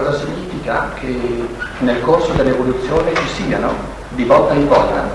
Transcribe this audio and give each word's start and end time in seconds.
cosa 0.00 0.18
significa? 0.18 0.90
Che 0.98 1.48
nel 1.78 2.00
corso 2.02 2.32
dell'evoluzione 2.32 3.14
ci 3.14 3.42
siano, 3.42 3.72
di 4.10 4.24
volta 4.24 4.54
in 4.54 4.68
volta, 4.68 5.08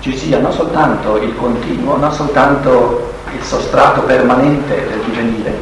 ci 0.00 0.16
sia 0.16 0.38
non 0.38 0.52
soltanto 0.52 1.16
il 1.16 1.34
continuo, 1.36 1.96
non 1.96 2.12
soltanto 2.12 3.12
il 3.36 3.44
sostrato 3.44 4.02
permanente 4.02 4.74
del 4.74 5.00
divenire, 5.04 5.54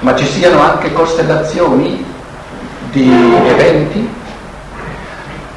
ma 0.00 0.16
ci 0.16 0.26
siano 0.26 0.60
anche 0.60 0.92
costellazioni 0.92 2.04
di 2.90 3.12
eventi 3.46 4.08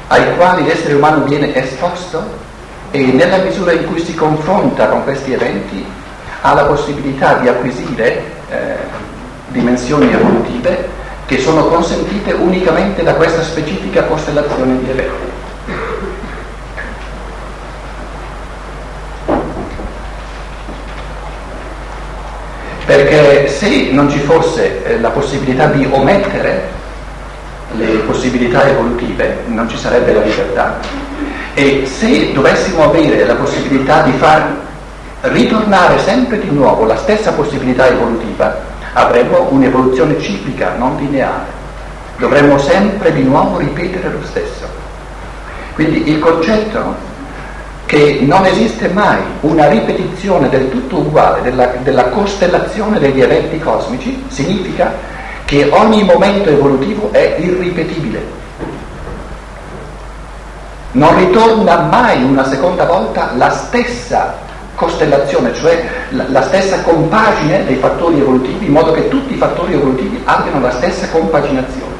ai 0.08 0.36
quali 0.36 0.64
l'essere 0.64 0.94
umano 0.94 1.24
viene 1.24 1.54
esposto 1.54 2.22
e 2.90 3.06
nella 3.06 3.38
misura 3.38 3.72
in 3.72 3.86
cui 3.86 4.00
si 4.00 4.14
confronta 4.14 4.86
con 4.88 5.02
questi 5.02 5.32
eventi 5.32 5.84
ha 6.42 6.52
la 6.52 6.64
possibilità 6.64 7.34
di 7.38 7.48
acquisire 7.48 8.22
eh, 8.50 8.76
dimensioni 9.48 10.12
evolutive 10.12 10.93
che 11.26 11.38
sono 11.38 11.66
consentite 11.66 12.32
unicamente 12.32 13.02
da 13.02 13.14
questa 13.14 13.42
specifica 13.42 14.04
costellazione 14.04 14.78
di 14.78 14.90
eventi. 14.90 15.32
Perché 22.84 23.48
se 23.48 23.90
non 23.92 24.10
ci 24.10 24.18
fosse 24.18 24.84
eh, 24.84 25.00
la 25.00 25.08
possibilità 25.08 25.66
di 25.68 25.86
omettere 25.90 26.82
le 27.76 27.86
possibilità 28.06 28.68
evolutive 28.68 29.44
non 29.46 29.68
ci 29.68 29.76
sarebbe 29.78 30.12
la 30.12 30.20
libertà 30.20 30.78
e 31.54 31.86
se 31.86 32.32
dovessimo 32.32 32.84
avere 32.84 33.24
la 33.24 33.34
possibilità 33.34 34.02
di 34.02 34.12
far 34.12 34.54
ritornare 35.22 35.98
sempre 36.00 36.38
di 36.40 36.50
nuovo 36.50 36.84
la 36.84 36.96
stessa 36.96 37.32
possibilità 37.32 37.88
evolutiva, 37.88 38.72
avremmo 38.94 39.48
un'evoluzione 39.50 40.20
ciclica, 40.20 40.74
non 40.76 40.96
lineare. 40.96 41.62
Dovremmo 42.16 42.58
sempre 42.58 43.12
di 43.12 43.22
nuovo 43.22 43.58
ripetere 43.58 44.10
lo 44.10 44.22
stesso. 44.24 44.66
Quindi 45.74 46.08
il 46.08 46.18
concetto 46.20 47.12
che 47.86 48.20
non 48.22 48.46
esiste 48.46 48.88
mai 48.88 49.18
una 49.40 49.68
ripetizione 49.68 50.48
del 50.48 50.70
tutto 50.70 50.98
uguale 50.98 51.42
della, 51.42 51.66
della 51.82 52.08
costellazione 52.08 52.98
degli 52.98 53.20
eventi 53.20 53.58
cosmici 53.58 54.24
significa 54.28 54.92
che 55.44 55.68
ogni 55.70 56.04
momento 56.04 56.48
evolutivo 56.48 57.12
è 57.12 57.36
irripetibile. 57.38 58.42
Non 60.92 61.16
ritorna 61.18 61.80
mai 61.80 62.22
una 62.22 62.48
seconda 62.48 62.84
volta 62.84 63.32
la 63.36 63.50
stessa 63.50 64.42
costellazione, 64.74 65.54
cioè 65.54 65.84
la, 66.10 66.24
la 66.28 66.42
stessa 66.42 66.80
compagine 66.82 67.64
dei 67.64 67.76
fattori 67.76 68.20
evolutivi, 68.20 68.66
in 68.66 68.72
modo 68.72 68.92
che 68.92 69.08
tutti 69.08 69.34
i 69.34 69.36
fattori 69.36 69.74
evolutivi 69.74 70.20
abbiano 70.24 70.60
la 70.60 70.72
stessa 70.72 71.08
compaginazione. 71.08 71.92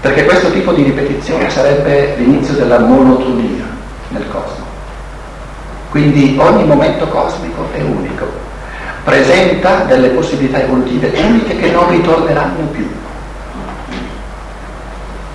Perché 0.00 0.24
questo 0.24 0.50
tipo 0.52 0.72
di 0.72 0.82
ripetizione 0.82 1.50
sarebbe 1.50 2.14
l'inizio 2.16 2.54
della 2.54 2.78
monotonia 2.78 3.64
nel 4.08 4.28
cosmo. 4.28 4.64
Quindi 5.90 6.36
ogni 6.38 6.64
momento 6.64 7.06
cosmico 7.08 7.66
è 7.72 7.80
unico, 7.80 8.26
presenta 9.02 9.84
delle 9.84 10.08
possibilità 10.10 10.60
evolutive 10.60 11.10
uniche 11.18 11.56
che 11.56 11.70
non 11.70 11.88
ritorneranno 11.90 12.66
più. 12.66 12.88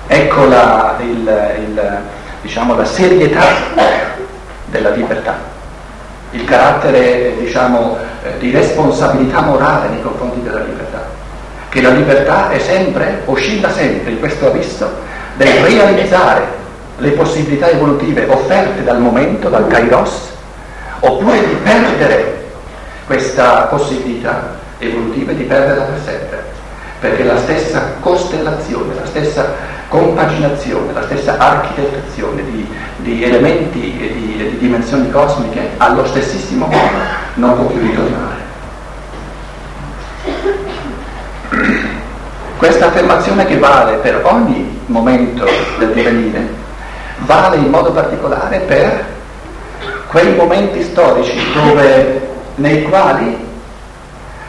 Ecco 0.06 0.44
la, 0.46 0.96
il, 1.00 1.64
il, 1.66 2.00
diciamo, 2.42 2.74
la 2.76 2.84
serietà 2.84 3.46
della 4.66 4.90
libertà 4.90 5.51
il 6.32 6.44
carattere 6.44 7.34
diciamo, 7.38 7.96
eh, 8.24 8.38
di 8.38 8.50
responsabilità 8.50 9.40
morale 9.40 9.88
nei 9.88 10.02
confronti 10.02 10.42
della 10.42 10.62
libertà, 10.62 11.08
che 11.68 11.80
la 11.80 11.90
libertà 11.90 12.50
è 12.50 12.58
sempre, 12.58 13.22
oscilla 13.24 13.70
sempre 13.70 14.12
in 14.12 14.18
questo 14.18 14.46
abisso 14.48 14.90
del 15.36 15.48
realizzare 15.48 16.60
le 16.98 17.10
possibilità 17.12 17.68
evolutive 17.68 18.26
offerte 18.28 18.84
dal 18.84 19.00
momento, 19.00 19.48
dal 19.48 19.66
kairos, 19.66 20.30
oppure 21.00 21.46
di 21.46 21.54
perdere 21.62 22.50
questa 23.06 23.62
possibilità 23.62 24.56
evolutiva 24.78 25.32
e 25.32 25.36
di 25.36 25.44
perderla 25.44 25.84
per 25.84 26.00
sempre, 26.04 26.44
perché 27.00 27.24
la 27.24 27.36
stessa 27.38 27.94
costellazione, 28.00 28.94
la 28.94 29.06
stessa 29.06 29.80
compaginazione, 29.92 30.90
la 30.94 31.02
stessa 31.02 31.36
architettazione 31.36 32.42
di, 32.44 32.66
di 32.96 33.22
elementi 33.22 33.94
e 34.00 34.14
di, 34.14 34.36
di, 34.38 34.58
dimensioni 34.58 35.10
cosmiche 35.10 35.72
allo 35.76 36.06
stessissimo 36.06 36.64
modo 36.64 36.96
non 37.34 37.54
può 37.56 37.66
più 37.66 37.78
ritornare. 37.78 38.40
Questa 42.56 42.86
affermazione 42.86 43.44
che 43.44 43.58
vale 43.58 43.96
per 43.96 44.24
ogni 44.24 44.80
momento 44.86 45.44
del 45.78 45.92
divenire, 45.92 46.48
vale 47.18 47.56
in 47.56 47.68
modo 47.68 47.92
particolare 47.92 48.60
per 48.60 49.04
quei 50.06 50.34
momenti 50.34 50.82
storici 50.84 51.38
dove, 51.52 52.28
nei 52.54 52.84
quali 52.84 53.36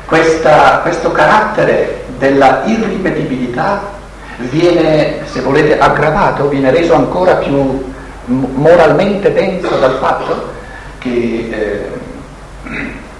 questa, 0.05 0.79
questo 0.83 1.11
carattere 1.11 2.05
della 2.17 2.61
irripetibilità 2.63 4.01
viene, 4.49 5.21
se 5.25 5.41
volete, 5.41 5.77
aggravato, 5.77 6.47
viene 6.47 6.71
reso 6.71 6.93
ancora 6.93 7.35
più 7.35 7.91
moralmente 8.25 9.33
denso 9.33 9.75
dal 9.77 9.97
fatto 9.99 10.51
che 10.99 11.49
eh, 11.51 11.91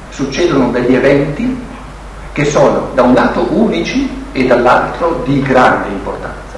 succedono 0.10 0.72
degli 0.72 0.96
eventi 0.96 1.62
che 2.32 2.46
sono 2.46 2.90
da 2.94 3.04
un 3.04 3.14
lato 3.14 3.46
unici 3.52 4.10
e 4.32 4.46
dall'altro 4.46 5.22
di 5.26 5.42
grande 5.42 5.90
importanza. 5.90 6.58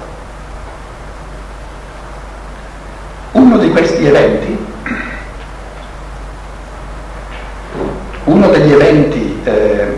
Uno 3.32 3.58
di 3.58 3.70
questi 3.70 4.06
eventi, 4.06 4.66
uno 8.24 8.48
degli 8.48 8.72
eventi 8.72 9.40
eh, 9.44 9.94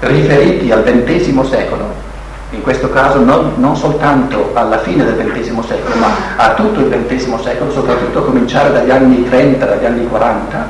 riferiti 0.00 0.72
al 0.72 0.82
XX 0.82 1.48
secolo, 1.48 2.06
in 2.50 2.62
questo 2.62 2.88
caso 2.88 3.18
non, 3.18 3.52
non, 3.56 3.76
soltanto 3.76 4.52
alla 4.54 4.78
fine 4.78 5.04
del 5.04 5.30
XX 5.30 5.60
secolo, 5.66 5.94
ma 5.96 6.08
a 6.36 6.54
tutto 6.54 6.80
il 6.80 7.04
XX 7.06 7.38
secolo, 7.42 7.70
soprattutto 7.70 8.20
a 8.20 8.24
cominciare 8.24 8.72
dagli 8.72 8.90
anni 8.90 9.28
30, 9.28 9.66
dagli 9.66 9.84
anni 9.84 10.06
40, 10.06 10.68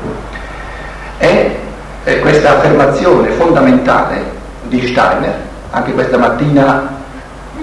è, 1.18 1.56
è 2.02 2.18
questa 2.18 2.56
affermazione 2.56 3.30
fondamentale 3.30 4.24
di 4.62 4.84
Steiner, 4.88 5.36
anche 5.70 5.92
questa 5.92 6.18
mattina, 6.18 6.96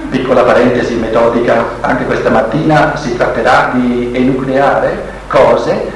piccola 0.09 0.43
parentesi 0.43 0.95
metodica, 0.95 1.65
anche 1.81 2.05
questa 2.05 2.29
mattina 2.29 2.95
si 2.95 3.17
tratterà 3.17 3.71
di 3.73 4.11
enucleare 4.13 5.13
cose 5.27 5.91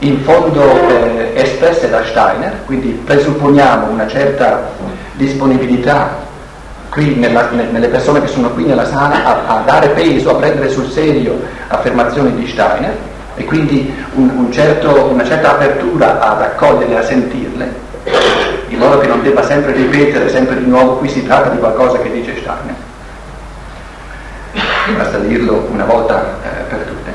in 0.00 0.20
fondo 0.22 0.62
eh, 0.90 1.32
espresse 1.34 1.90
da 1.90 2.04
Steiner, 2.04 2.60
quindi 2.66 2.90
presupponiamo 3.04 3.88
una 3.88 4.06
certa 4.06 4.70
disponibilità 5.14 6.23
qui 6.94 7.16
nella, 7.16 7.50
nelle 7.50 7.88
persone 7.88 8.20
che 8.20 8.28
sono 8.28 8.50
qui 8.50 8.64
nella 8.64 8.86
sala 8.86 9.24
a, 9.24 9.56
a, 9.56 9.62
dare 9.62 9.88
peso, 9.88 10.30
a 10.30 10.34
prendere 10.36 10.70
sul 10.70 10.88
serio 10.88 11.42
affermazioni 11.66 12.32
di 12.36 12.46
Steiner 12.46 12.96
e 13.34 13.44
quindi 13.44 13.92
un, 14.14 14.30
un 14.30 14.52
certo, 14.52 15.06
una 15.10 15.24
certa 15.24 15.50
apertura 15.50 16.20
ad 16.20 16.40
accogliere 16.40 16.92
e 16.92 16.96
a 16.96 17.02
sentirle, 17.02 17.74
in 18.68 18.78
modo 18.78 18.98
che 18.98 19.08
non 19.08 19.22
debba 19.22 19.42
sempre 19.42 19.72
ripetere 19.72 20.28
sempre 20.28 20.56
di 20.56 20.66
nuovo 20.66 20.94
qui 20.98 21.08
si 21.08 21.26
tratta 21.26 21.48
di 21.48 21.58
qualcosa 21.58 21.98
che 21.98 22.12
dice 22.12 22.36
Steiner. 22.36 22.74
Basta 24.96 25.18
dirlo 25.18 25.66
una 25.72 25.84
volta 25.84 26.36
eh, 26.44 26.62
per 26.68 26.78
tutte. 26.78 27.12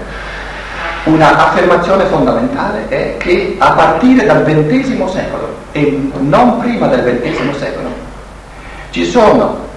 Una 1.06 1.48
affermazione 1.48 2.04
fondamentale 2.06 2.90
è 2.90 3.16
che 3.18 3.56
a 3.58 3.72
partire 3.72 4.26
dal 4.26 4.44
XX 4.44 5.06
secolo 5.06 5.56
e 5.72 6.12
non 6.18 6.60
prima 6.60 6.88
del 6.88 7.22
XX 7.22 7.58
secolo 7.58 7.90
ci 8.90 9.06
sono 9.06 9.68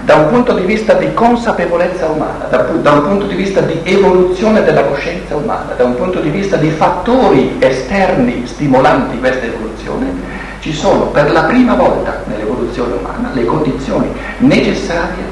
da 0.00 0.14
un 0.16 0.28
punto 0.28 0.52
di 0.52 0.64
vista 0.64 0.94
di 0.94 1.12
consapevolezza 1.14 2.06
umana, 2.06 2.46
da, 2.48 2.58
da, 2.58 2.92
un 2.92 3.02
punto 3.02 3.26
di 3.26 3.34
vista 3.34 3.60
di 3.60 3.80
evoluzione 3.84 4.62
della 4.62 4.84
coscienza 4.84 5.36
umana, 5.36 5.72
da 5.76 5.84
un 5.84 5.96
punto 5.96 6.20
di 6.20 6.30
vista 6.30 6.56
di 6.56 6.70
fattori 6.70 7.56
esterni 7.58 8.46
stimolanti 8.46 9.18
questa 9.18 9.46
evoluzione, 9.46 10.12
ci 10.60 10.72
sono 10.72 11.06
per 11.06 11.30
la 11.30 11.44
prima 11.44 11.74
volta 11.74 12.22
nell'evoluzione 12.26 12.94
umana 12.94 13.30
le 13.32 13.44
condizioni 13.44 14.12
necessarie 14.38 15.24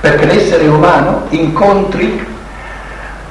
perché 0.00 0.26
l'essere 0.26 0.68
umano 0.68 1.24
incontri 1.30 2.24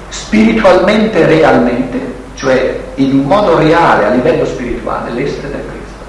spiritualmente 0.10 1.26
realmente, 1.26 2.00
cioè 2.36 2.80
in 2.96 3.24
modo 3.24 3.58
reale 3.58 4.06
a 4.06 4.10
livello 4.10 4.46
spirituale, 4.46 5.12
l'essere 5.12 5.50
del 5.50 5.62
Cristo, 5.62 6.04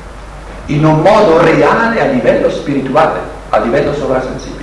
in 0.67 0.85
un 0.85 1.01
modo 1.01 1.41
reale 1.41 2.01
a 2.01 2.07
livello 2.07 2.51
spirituale, 2.51 3.21
a 3.51 3.59
livello 3.59 3.95
sovrasensibile. 3.95 4.58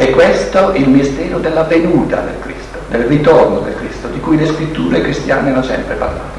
E 0.00 0.10
questo 0.10 0.70
è 0.70 0.78
il 0.78 0.88
mistero 0.88 1.38
della 1.40 1.64
venuta 1.64 2.20
del 2.20 2.38
Cristo, 2.38 2.78
del 2.88 3.02
ritorno 3.06 3.58
del 3.58 3.74
Cristo, 3.74 4.06
di 4.06 4.20
cui 4.20 4.36
le 4.36 4.46
scritture 4.46 5.00
cristiane 5.00 5.50
hanno 5.50 5.64
sempre 5.64 5.96
parlato. 5.96 6.38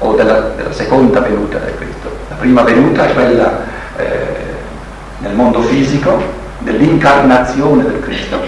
O 0.00 0.14
della, 0.14 0.50
della 0.56 0.72
seconda 0.72 1.20
venuta 1.20 1.58
del 1.58 1.76
Cristo. 1.76 2.10
La 2.28 2.34
prima 2.34 2.62
venuta 2.62 3.06
è 3.06 3.12
quella 3.12 3.60
eh, 3.96 4.04
nel 5.18 5.32
mondo 5.36 5.62
fisico, 5.62 6.20
dell'incarnazione 6.58 7.84
del 7.84 8.00
Cristo, 8.00 8.40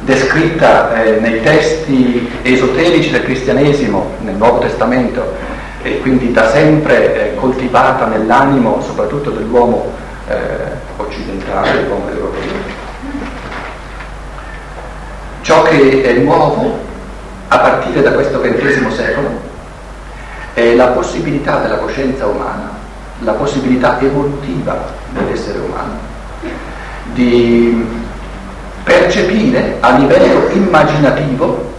descritta 0.00 1.04
eh, 1.04 1.20
nei 1.20 1.40
testi 1.42 2.28
esoterici 2.42 3.10
del 3.10 3.22
cristianesimo, 3.22 4.14
nel 4.22 4.34
Nuovo 4.34 4.58
Testamento, 4.58 5.32
e 5.80 6.00
quindi 6.00 6.32
da 6.32 6.50
sempre 6.50 7.34
eh, 7.34 7.34
coltivata 7.36 8.06
nell'animo 8.06 8.82
soprattutto 8.82 9.30
dell'uomo 9.30 10.08
eh, 10.30 10.78
occidentale, 10.96 11.72
dell'uomo 11.72 12.08
europeo. 12.08 12.78
Ciò 15.42 15.62
che 15.62 16.02
è 16.02 16.12
nuovo 16.18 16.78
a 17.48 17.58
partire 17.58 18.02
da 18.02 18.12
questo 18.12 18.40
XX 18.40 18.88
secolo 18.88 19.48
è 20.54 20.74
la 20.74 20.88
possibilità 20.88 21.58
della 21.58 21.78
coscienza 21.78 22.26
umana, 22.26 22.70
la 23.20 23.32
possibilità 23.32 23.98
evolutiva 24.00 24.92
dell'essere 25.10 25.58
umano 25.58 26.08
di 27.12 27.84
percepire 28.84 29.78
a 29.80 29.96
livello 29.98 30.48
immaginativo 30.50 31.78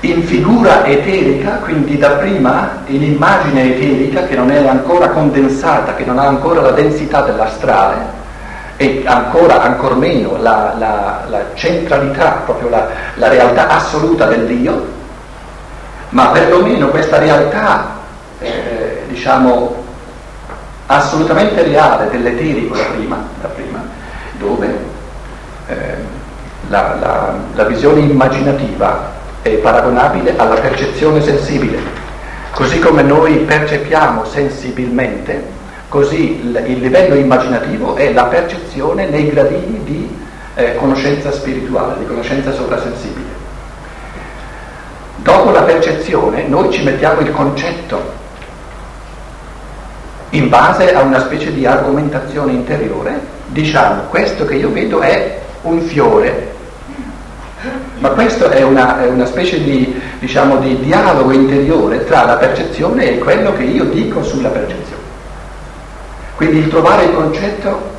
in 0.00 0.22
figura 0.22 0.84
eterica, 0.86 1.56
quindi 1.56 1.98
dapprima 1.98 2.82
in 2.86 3.02
immagine 3.02 3.76
eterica 3.76 4.24
che 4.24 4.34
non 4.34 4.50
è 4.50 4.66
ancora 4.66 5.10
condensata, 5.10 5.94
che 5.94 6.04
non 6.04 6.18
ha 6.18 6.26
ancora 6.26 6.62
la 6.62 6.70
densità 6.70 7.22
dell'astrale 7.22 8.18
e 8.76 9.02
ancora, 9.04 9.62
ancor 9.62 9.96
meno 9.96 10.38
la, 10.40 10.74
la, 10.78 11.24
la 11.28 11.44
centralità, 11.54 12.42
proprio 12.46 12.70
la, 12.70 12.88
la 13.16 13.28
realtà 13.28 13.68
assoluta 13.68 14.26
del 14.26 14.46
Dio, 14.46 14.86
ma 16.10 16.28
perlomeno 16.28 16.88
questa 16.88 17.18
realtà, 17.18 17.98
eh, 18.38 19.02
diciamo, 19.08 19.84
assolutamente 20.86 21.62
reale 21.62 22.08
dell'eterico 22.10 22.74
da 22.74 22.84
prima, 22.84 23.22
da 23.40 23.48
prima 23.48 23.80
dove 24.38 24.78
eh, 25.68 25.74
la, 26.68 27.64
visione 27.64 28.00
immaginativa 28.00 29.18
è 29.42 29.50
paragonabile 29.54 30.34
alla 30.36 30.56
percezione 30.56 31.22
sensibile. 31.22 31.78
Così 32.52 32.78
come 32.78 33.02
noi 33.02 33.38
percepiamo 33.38 34.24
sensibilmente, 34.24 35.42
così 35.88 36.40
il, 36.40 36.78
livello 36.80 37.14
immaginativo 37.14 37.94
è 37.94 38.12
la 38.12 38.24
percezione 38.24 39.06
nei 39.06 39.30
gradini 39.30 39.82
di 39.84 40.16
eh, 40.54 40.74
conoscenza 40.76 41.32
spirituale, 41.32 41.98
di 42.00 42.06
conoscenza 42.06 42.52
sovrasensibile. 42.52 43.38
Dopo 45.16 45.50
la 45.50 45.62
percezione 45.62 46.46
noi 46.46 46.70
ci 46.72 46.82
mettiamo 46.82 47.20
il 47.20 47.30
concetto 47.30 48.18
in 50.30 50.48
base 50.48 50.94
a 50.94 51.02
una 51.02 51.20
specie 51.20 51.52
di 51.52 51.66
argomentazione 51.66 52.52
interiore, 52.52 53.20
diciamo 53.46 54.02
questo 54.10 54.44
che 54.44 54.54
io 54.54 54.70
vedo 54.70 55.00
è 55.00 55.40
un 55.62 55.80
fiore, 55.80 56.54
ma 58.00 58.08
questo 58.10 58.48
è 58.48 58.62
una, 58.62 59.02
è 59.02 59.08
una 59.08 59.26
specie 59.26 59.62
di, 59.62 60.00
diciamo, 60.18 60.56
di 60.56 60.80
dialogo 60.80 61.32
interiore 61.32 62.04
tra 62.04 62.24
la 62.24 62.36
percezione 62.36 63.10
e 63.10 63.18
quello 63.18 63.52
che 63.52 63.62
io 63.62 63.84
dico 63.84 64.22
sulla 64.22 64.48
percezione. 64.48 65.02
Quindi 66.34 66.58
il 66.58 66.68
trovare 66.68 67.04
il 67.04 67.14
concetto 67.14 67.98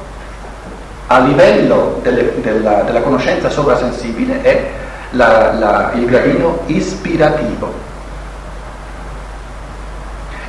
a 1.05 1.19
livello 1.19 1.99
delle, 2.01 2.33
della, 2.41 2.81
della, 2.81 3.01
conoscenza 3.01 3.49
sovrasensibile 3.49 4.41
è 4.41 4.69
la, 5.11 5.53
la, 5.53 5.91
il 5.93 6.05
gradino 6.05 6.61
ispirativo. 6.65 7.71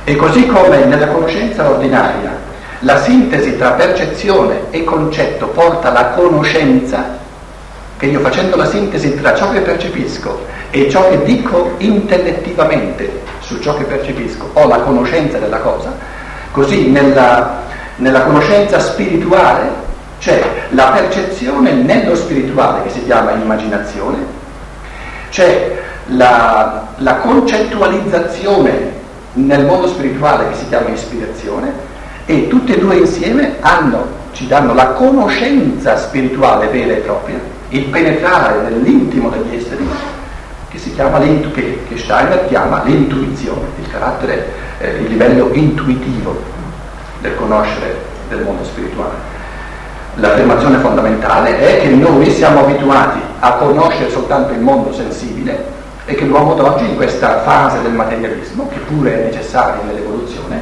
E 0.05 0.15
così 0.15 0.47
come 0.47 0.85
nella 0.85 1.07
conoscenza 1.07 1.69
ordinaria 1.69 2.35
la 2.79 2.99
sintesi 3.01 3.55
tra 3.55 3.71
percezione 3.71 4.71
e 4.71 4.83
concetto 4.83 5.47
porta 5.47 5.89
alla 5.89 6.07
conoscenza, 6.07 7.19
che 8.03 8.09
io 8.09 8.19
facendo 8.19 8.57
la 8.57 8.65
sintesi 8.65 9.15
tra 9.15 9.33
ciò 9.33 9.49
che 9.51 9.61
percepisco 9.61 10.45
e 10.71 10.89
ciò 10.89 11.07
che 11.07 11.23
dico 11.23 11.75
intellettivamente 11.77 13.21
su 13.39 13.61
ciò 13.61 13.77
che 13.77 13.85
percepisco 13.85 14.49
ho 14.51 14.67
la 14.67 14.79
conoscenza 14.79 15.37
della 15.37 15.59
cosa, 15.59 15.95
così 16.51 16.89
nella, 16.89 17.61
nella 17.95 18.23
conoscenza 18.23 18.79
spirituale 18.79 19.69
c'è 20.19 20.43
la 20.71 20.87
percezione 20.87 21.71
nello 21.71 22.13
spirituale 22.15 22.83
che 22.83 22.89
si 22.89 23.05
chiama 23.05 23.31
immaginazione, 23.31 24.17
c'è 25.29 25.81
la, 26.07 26.87
la 26.97 27.15
concettualizzazione 27.15 28.91
nel 29.31 29.65
mondo 29.65 29.87
spirituale 29.87 30.49
che 30.49 30.55
si 30.57 30.67
chiama 30.67 30.89
ispirazione 30.89 31.71
e 32.25 32.49
tutte 32.49 32.75
e 32.75 32.79
due 32.79 32.97
insieme 32.97 33.55
hanno, 33.61 34.07
ci 34.33 34.45
danno 34.45 34.73
la 34.73 34.87
conoscenza 34.87 35.95
spirituale 35.95 36.67
vera 36.67 36.91
e 36.91 36.97
propria 36.97 37.52
il 37.73 37.85
penetrare 37.85 38.69
nell'intimo 38.69 39.29
degli 39.29 39.55
esseri 39.55 39.87
che, 40.69 40.77
chiama 40.77 41.19
che, 41.19 41.83
che 41.87 41.97
Steiner 41.97 42.47
chiama 42.47 42.83
l'intuizione, 42.83 43.61
il 43.81 43.89
carattere, 43.89 44.47
eh, 44.79 44.97
il 44.97 45.07
livello 45.07 45.49
intuitivo 45.53 46.39
del 47.19 47.35
conoscere 47.35 47.99
del 48.29 48.41
mondo 48.41 48.63
spirituale. 48.63 49.31
L'affermazione 50.15 50.77
fondamentale 50.77 51.59
è 51.59 51.81
che 51.81 51.89
noi 51.89 52.29
siamo 52.29 52.59
abituati 52.59 53.19
a 53.39 53.53
conoscere 53.53 54.11
soltanto 54.11 54.53
il 54.53 54.59
mondo 54.59 54.93
sensibile 54.93 55.65
e 56.05 56.13
che 56.13 56.25
l'uomo 56.25 56.53
d'oggi 56.53 56.85
in 56.85 56.95
questa 56.95 57.39
fase 57.41 57.81
del 57.81 57.93
materialismo, 57.93 58.69
che 58.69 58.77
pure 58.79 59.19
è 59.19 59.25
necessaria 59.25 59.81
nell'evoluzione, 59.83 60.61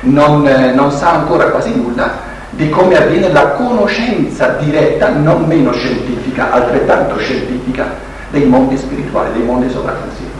non, 0.00 0.46
eh, 0.46 0.72
non 0.72 0.92
sa 0.92 1.10
ancora 1.10 1.50
quasi 1.50 1.74
nulla 1.74 2.36
di 2.50 2.70
come 2.70 2.96
avviene 2.96 3.30
la 3.30 3.50
conoscenza 3.50 4.48
diretta, 4.60 5.10
non 5.10 5.44
meno 5.44 5.72
scientifica, 5.72 6.17
altrettanto 6.40 7.18
scientifica, 7.18 7.86
dei 8.30 8.44
mondi 8.44 8.76
spirituali, 8.76 9.32
dei 9.32 9.42
mondi 9.42 9.70
sovrasensibili. 9.70 10.36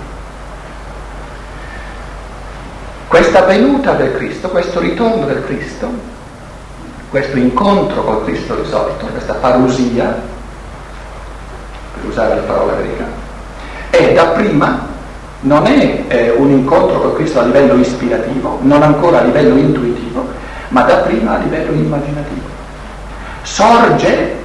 Questa 3.09 3.43
venuta 3.43 3.93
del 3.95 4.15
Cristo, 4.17 4.51
questo 4.51 4.81
ritorno 4.81 5.25
del 5.25 5.43
Cristo, 5.47 5.91
questo 7.09 7.39
incontro 7.39 8.05
col 8.05 8.25
Cristo 8.25 8.55
risorto, 8.55 9.07
questa 9.07 9.35
parusia, 9.35 10.21
per 11.95 12.05
usare 12.05 12.35
la 12.35 12.43
parola 12.43 12.75
greca, 12.75 13.07
è 13.91 14.13
dapprima, 14.13 14.87
non 15.41 15.67
è 15.67 16.05
eh, 16.09 16.31
un 16.33 16.51
incontro 16.51 17.01
col 17.01 17.15
Cristo 17.15 17.41
a 17.41 17.45
livello 17.45 17.77
ispirativo, 17.77 18.59
non 18.61 18.83
ancora 18.83 19.21
a 19.21 19.23
livello 19.23 19.57
intuitivo, 19.57 20.27
ma 20.69 20.83
dapprima 20.83 21.37
a 21.37 21.39
livello 21.39 21.73
immaginativo. 21.73 22.47
Sorge 23.43 24.37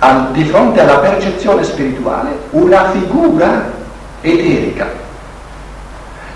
al, 0.00 0.30
di 0.32 0.44
fronte 0.44 0.80
alla 0.80 0.98
percezione 0.98 1.64
spirituale 1.64 2.30
una 2.50 2.90
figura 2.90 3.70
eterica. 4.20 5.06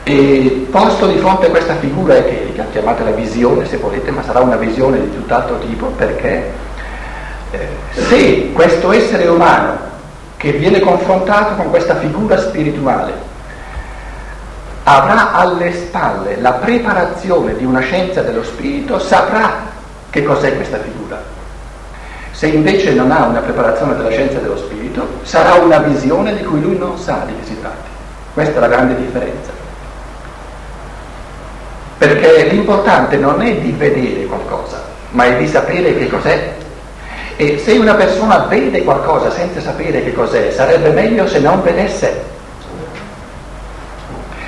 E 0.05 0.67
posto 0.71 1.07
di 1.07 1.19
fronte 1.19 1.47
a 1.47 1.51
questa 1.51 1.77
figura 1.77 2.17
eterica, 2.17 2.67
chiamatela 2.73 3.11
visione 3.11 3.67
se 3.67 3.77
volete, 3.77 4.11
ma 4.11 4.23
sarà 4.23 4.41
una 4.41 4.57
visione 4.57 5.01
di 5.01 5.13
tutt'altro 5.13 5.59
tipo 5.61 5.87
perché 5.87 6.51
eh, 7.53 7.69
se 7.93 8.51
questo 8.53 8.91
essere 8.91 9.29
umano 9.29 9.91
che 10.37 10.53
viene 10.53 10.81
confrontato 10.81 11.55
con 11.55 11.71
questa 11.71 11.97
figura 11.97 12.37
spirituale 12.37 13.31
avrà 14.85 15.33
alle 15.33 15.73
spalle 15.73 16.41
la 16.41 16.55
preparazione 16.55 17.55
di 17.57 17.65
una 17.65 17.81
scienza 17.81 18.23
dello 18.23 18.43
spirito, 18.43 18.99
saprà 18.99 19.71
che 20.11 20.25
cos'è 20.25 20.57
questa 20.57 20.79
figura. 20.79 21.32
Se 22.33 22.47
invece 22.47 22.93
non 22.93 23.11
ha 23.11 23.27
una 23.27 23.41
preparazione 23.41 23.95
della 23.95 24.11
scienza 24.11 24.39
dello 24.39 24.57
spirito, 24.57 25.07
sarà 25.23 25.55
una 25.55 25.79
visione 25.79 26.37
di 26.37 26.43
cui 26.43 26.61
lui 26.61 26.77
non 26.77 26.99
sa 26.99 27.25
di 27.27 27.33
che 27.39 27.47
si 27.47 27.61
tratti. 27.61 27.89
Questa 28.35 28.57
è 28.57 28.61
la 28.61 28.69
grande 28.69 28.97
differenza. 28.97 29.51
Perché 31.99 32.49
l'importante 32.49 33.17
non 33.17 33.41
è 33.43 33.55
di 33.57 33.71
vedere 33.73 34.25
qualcosa, 34.25 34.83
ma 35.11 35.27
è 35.27 35.37
di 35.37 35.47
sapere 35.47 35.97
che 35.97 36.09
cos'è. 36.09 36.55
E 37.37 37.59
se 37.59 37.73
una 37.73 37.95
persona 37.95 38.39
vede 38.47 38.83
qualcosa 38.83 39.31
senza 39.31 39.61
sapere 39.61 40.03
che 40.03 40.13
cos'è, 40.13 40.51
sarebbe 40.51 40.91
meglio 40.91 41.29
se 41.29 41.39
non 41.39 41.63
vedesse 41.63 42.31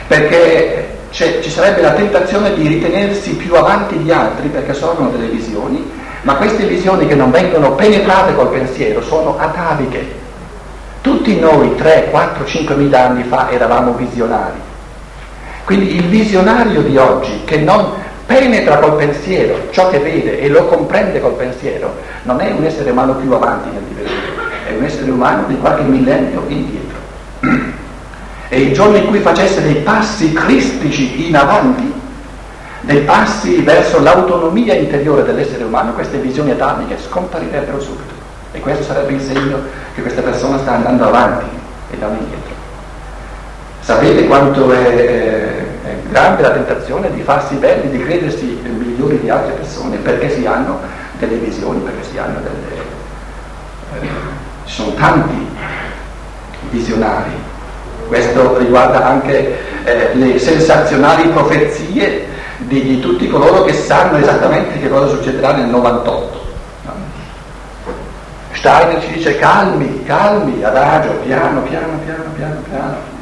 perché 0.07 0.89
ci 1.11 1.51
sarebbe 1.51 1.81
la 1.81 1.93
tentazione 1.93 2.55
di 2.55 2.67
ritenersi 2.67 3.35
più 3.37 3.55
avanti 3.55 3.99
di 4.03 4.11
altri 4.11 4.49
perché 4.49 4.75
sono 4.75 5.11
delle 5.11 5.29
visioni, 5.29 5.89
ma 6.25 6.35
queste 6.35 6.65
visioni 6.65 7.07
che 7.07 7.15
non 7.15 7.31
vengono 7.31 7.73
penetrate 7.73 8.35
col 8.35 8.49
pensiero 8.49 9.03
sono 9.03 9.39
ataviche. 9.39 10.23
Tutti 11.01 11.39
noi 11.39 11.75
3, 11.77 12.09
4, 12.11 12.45
5 12.45 12.75
mila 12.77 13.09
anni 13.09 13.25
fa 13.25 13.51
eravamo 13.51 13.93
visionari. 13.93 14.59
Quindi 15.65 15.97
il 15.97 16.05
visionario 16.05 16.83
di 16.83 16.97
oggi 16.97 17.43
che 17.45 17.59
non 17.59 17.93
penetra 18.27 18.79
col 18.79 18.97
pensiero 18.97 19.69
ciò 19.71 19.91
che 19.91 19.99
vede 19.99 20.41
e 20.41 20.49
lo 20.49 20.67
comprende 20.67 21.21
col 21.21 21.35
pensiero, 21.35 21.95
non 22.23 22.41
è 22.41 22.51
un 22.53 22.65
essere 22.65 22.91
umano 22.91 23.15
più 23.17 23.31
avanti 23.33 23.69
nel 23.71 23.83
divenire, 23.83 24.15
è 24.67 24.77
un 24.77 24.85
essere 24.85 25.11
umano 25.11 25.45
di 25.47 25.59
qualche 25.59 25.83
millennio 25.83 26.43
indietro 26.49 26.99
e 28.49 28.61
il 28.61 28.73
giorno 28.73 28.97
in 28.97 29.07
cui 29.07 29.19
facesse 29.19 29.63
dei 29.63 29.77
passi 29.77 30.33
cristici 30.33 31.29
in 31.29 31.37
avanti, 31.37 31.93
dei 32.85 33.01
passi 33.01 33.63
verso 33.63 34.01
l'autonomia 34.01 34.75
interiore 34.75 35.25
dell'essere 35.25 35.65
umano, 35.65 35.93
queste 35.93 36.19
visioni 36.19 36.51
atomiche 36.51 36.99
scomparirebbero 36.99 37.81
subito. 37.81 38.13
E 38.53 38.61
questo 38.61 38.85
sarebbe 38.85 39.13
il 39.13 39.21
segno 39.21 39.59
che 39.95 40.03
questa 40.03 40.23
persona 40.23 40.59
sta 40.59 40.75
andando 40.75 41.07
avanti 41.07 41.47
e 41.91 41.97
non 41.97 42.17
indietro. 42.19 42.53
Sapete 43.81 44.27
quanto 44.27 44.73
è, 44.73 44.85
è, 44.85 45.65
è, 45.85 45.97
grande 46.09 46.43
la 46.43 46.51
tentazione 46.51 47.13
di 47.13 47.23
farsi 47.23 47.55
belli, 47.57 47.91
di 47.91 48.03
credersi 48.03 48.61
migliori 48.63 49.19
di 49.21 49.29
altre 49.29 49.53
persone 49.53 49.97
perché 49.97 50.31
si 50.31 50.47
hanno 50.47 50.79
delle 51.19 51.37
visioni, 51.37 51.81
perché 51.81 52.05
si 52.11 52.19
hanno 52.19 52.39
delle... 52.41 52.83
Eh, 54.01 54.09
ci 54.65 54.75
sono 54.75 54.95
tanti 54.95 55.47
visionari. 56.71 57.31
Questo 58.09 58.59
riguarda 58.59 59.07
anche 59.07 59.59
eh, 59.85 60.11
le 60.15 60.39
sensazionali 60.39 61.29
profezie 61.29 62.33
di, 62.67 62.83
di, 62.83 63.01
tutti 63.01 63.29
coloro 63.29 63.65
che 63.65 63.73
sanno 63.73 64.19
esattamente 64.19 64.79
che 64.79 64.89
cosa 64.89 65.09
succederà 65.09 65.53
nel 65.53 65.67
98. 65.67 66.43
Steiner 68.53 69.03
ci 69.03 69.13
dice 69.13 69.37
calmi, 69.39 70.05
calmi, 70.05 70.63
adagio, 70.63 71.13
piano, 71.25 71.61
piano, 71.63 71.99
piano, 72.05 72.31
piano, 72.35 72.61
piano 72.69 73.13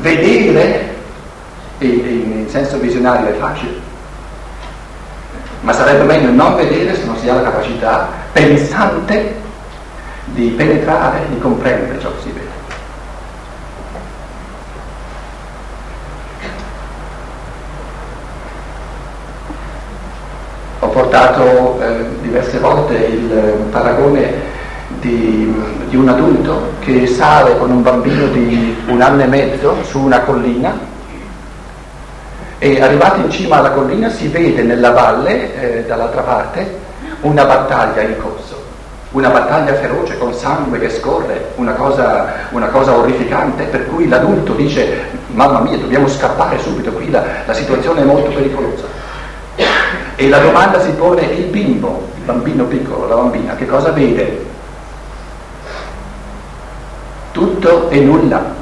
vedere 0.00 0.98
in 1.78 2.46
senso 2.48 2.78
visionario 2.78 3.28
è 3.28 3.38
facile, 3.38 3.80
ma 5.60 5.72
sarebbe 5.72 6.04
meglio 6.04 6.30
non 6.30 6.56
vedere 6.56 6.94
se 6.94 7.04
non 7.04 7.16
si 7.16 7.28
ha 7.28 7.34
la 7.34 7.42
capacità 7.42 8.08
pensante 8.32 9.36
di 10.26 10.48
penetrare, 10.50 11.26
di 11.28 11.38
comprendere 11.38 12.00
ciò 12.00 12.10
che 12.10 12.20
si 12.22 12.30
vede. 12.30 12.48
Ho 20.80 20.88
portato 21.00 21.80
eh, 21.80 22.04
diverse 22.20 22.58
volte 22.58 22.94
il 22.94 23.32
eh, 23.32 23.50
paragone 23.70 24.58
di, 25.00 25.52
di, 25.88 25.96
un 25.96 26.08
adulto 26.08 26.72
che 26.80 27.06
sale 27.06 27.56
con 27.56 27.70
un 27.70 27.82
bambino 27.82 28.26
di 28.26 28.76
un 28.86 29.00
anno 29.00 29.22
e 29.22 29.26
mezzo 29.26 29.76
su 29.82 29.98
una 30.00 30.20
collina 30.20 30.78
e 32.58 32.82
arrivati 32.82 33.20
in 33.20 33.30
cima 33.30 33.56
alla 33.56 33.70
collina 33.70 34.10
si 34.10 34.28
vede 34.28 34.62
nella 34.62 34.90
valle, 34.90 35.78
eh, 35.78 35.84
dall'altra 35.86 36.20
parte, 36.20 36.78
una 37.22 37.44
battaglia 37.44 38.02
in 38.02 38.18
corso, 38.20 38.62
una 39.12 39.30
battaglia 39.30 39.72
feroce 39.74 40.18
con 40.18 40.34
sangue 40.34 40.78
che 40.78 40.90
scorre, 40.90 41.52
una 41.54 41.72
cosa, 41.72 42.26
una 42.50 42.66
cosa 42.66 42.94
orrificante, 42.94 43.64
per 43.64 43.86
cui 43.86 44.06
l'adulto 44.06 44.52
dice 44.52 45.08
mamma 45.28 45.60
mia 45.60 45.78
dobbiamo 45.78 46.06
scappare 46.08 46.58
subito, 46.58 46.92
qui 46.92 47.08
la, 47.08 47.24
la 47.46 47.54
situazione 47.54 48.02
è 48.02 48.04
molto 48.04 48.30
pericolosa. 48.30 48.84
E 50.20 50.28
la 50.28 50.38
domanda 50.38 50.78
si 50.82 50.90
pone 50.90 51.22
il 51.22 51.46
bimbo, 51.46 52.08
il 52.16 52.24
bambino 52.24 52.64
piccolo, 52.64 53.08
la 53.08 53.14
bambina, 53.14 53.54
che 53.56 53.66
cosa 53.66 53.90
vede? 53.90 54.48
tutto 57.32 57.88
e 57.88 58.00
nulla. 58.00 58.58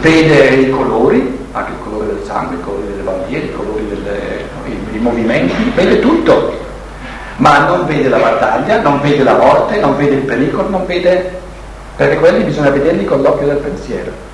Vede 0.00 0.48
i 0.54 0.70
colori, 0.70 1.46
anche 1.52 1.72
il 1.72 1.78
colore 1.82 2.06
del 2.06 2.22
sangue, 2.24 2.56
i 2.56 2.60
colori 2.60 2.86
delle 2.86 3.02
bandiere, 3.02 3.46
i 3.46 3.52
colori 3.52 3.86
dei 4.90 5.00
movimenti, 5.00 5.70
vede 5.74 5.98
tutto, 6.00 6.56
ma 7.36 7.66
non 7.66 7.84
vede 7.86 8.08
la 8.08 8.18
battaglia, 8.18 8.80
non 8.80 9.00
vede 9.00 9.22
la 9.22 9.36
morte, 9.36 9.80
non 9.80 9.96
vede 9.96 10.14
il 10.14 10.22
pericolo, 10.22 10.68
non 10.68 10.86
vede, 10.86 11.40
perché 11.96 12.16
quelli 12.16 12.44
bisogna 12.44 12.70
vederli 12.70 13.04
con 13.04 13.20
l'occhio 13.20 13.48
del 13.48 13.56
pensiero. 13.56 14.27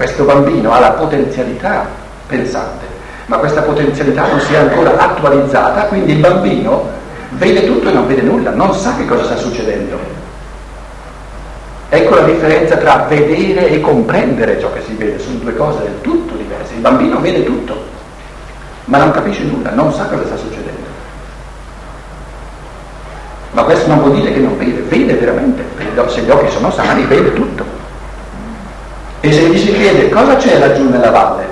Questo 0.00 0.24
bambino 0.24 0.72
ha 0.72 0.78
la 0.78 0.92
potenzialità 0.92 1.86
pensante, 2.26 2.86
ma 3.26 3.36
questa 3.36 3.60
potenzialità 3.60 4.28
non 4.28 4.40
si 4.40 4.54
è 4.54 4.56
ancora 4.56 4.96
attualizzata, 4.96 5.82
quindi 5.88 6.12
il 6.12 6.20
bambino 6.20 6.88
vede 7.32 7.66
tutto 7.66 7.90
e 7.90 7.92
non 7.92 8.06
vede 8.06 8.22
nulla, 8.22 8.48
non 8.48 8.72
sa 8.72 8.96
che 8.96 9.04
cosa 9.04 9.24
sta 9.24 9.36
succedendo. 9.36 9.98
Ecco 11.90 12.14
la 12.14 12.22
differenza 12.22 12.78
tra 12.78 13.04
vedere 13.10 13.68
e 13.68 13.82
comprendere 13.82 14.58
ciò 14.58 14.72
che 14.72 14.80
si 14.86 14.94
vede, 14.94 15.18
sono 15.18 15.36
due 15.36 15.54
cose 15.54 15.82
del 15.82 16.00
tutto 16.00 16.34
diverse. 16.34 16.72
Il 16.72 16.80
bambino 16.80 17.20
vede 17.20 17.44
tutto, 17.44 17.84
ma 18.86 18.96
non 18.96 19.10
capisce 19.10 19.42
nulla, 19.42 19.72
non 19.72 19.92
sa 19.92 20.06
cosa 20.06 20.24
sta 20.24 20.36
succedendo. 20.38 20.86
Ma 23.50 23.64
questo 23.64 23.86
non 23.86 23.98
vuol 23.98 24.14
dire 24.14 24.32
che 24.32 24.40
non 24.40 24.56
vede, 24.56 24.80
vede 24.80 25.12
veramente, 25.12 25.62
se 26.06 26.22
gli 26.22 26.30
occhi 26.30 26.50
sono 26.50 26.70
sani, 26.70 27.04
vede 27.04 27.34
tutto. 27.34 27.69
E 29.20 29.32
se 29.32 29.48
gli 29.48 29.58
si 29.58 29.74
chiede 29.74 30.08
cosa 30.08 30.36
c'è 30.36 30.58
laggiù 30.58 30.88
nella 30.88 31.10
valle, 31.10 31.50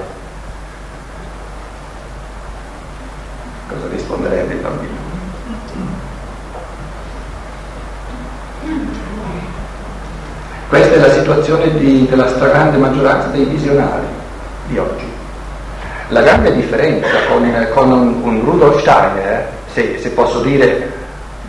Questa 10.68 10.96
è 10.96 10.98
la 10.98 11.10
situazione 11.10 11.78
di, 11.78 12.06
della 12.10 12.28
stragrande 12.28 12.76
maggioranza 12.76 13.28
dei 13.28 13.46
visionari 13.46 14.04
di 14.66 14.76
oggi. 14.76 15.06
La 16.08 16.20
grande 16.20 16.54
differenza 16.54 17.08
con, 17.26 17.68
con 17.72 17.90
un, 17.90 18.20
un, 18.22 18.44
Rudolf 18.44 18.78
Steiner, 18.80 19.48
se, 19.72 19.98
se 19.98 20.10
posso 20.10 20.40
dire 20.40 20.92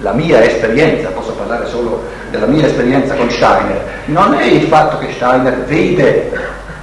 la 0.01 0.13
mia 0.13 0.41
esperienza, 0.43 1.09
posso 1.09 1.31
parlare 1.33 1.67
solo 1.67 2.03
della 2.29 2.45
mia 2.45 2.65
esperienza 2.65 3.15
con 3.15 3.29
Steiner, 3.29 3.83
non 4.05 4.33
è 4.35 4.45
il 4.45 4.63
fatto 4.67 4.97
che 4.97 5.11
Steiner 5.13 5.57
vede, 5.65 6.31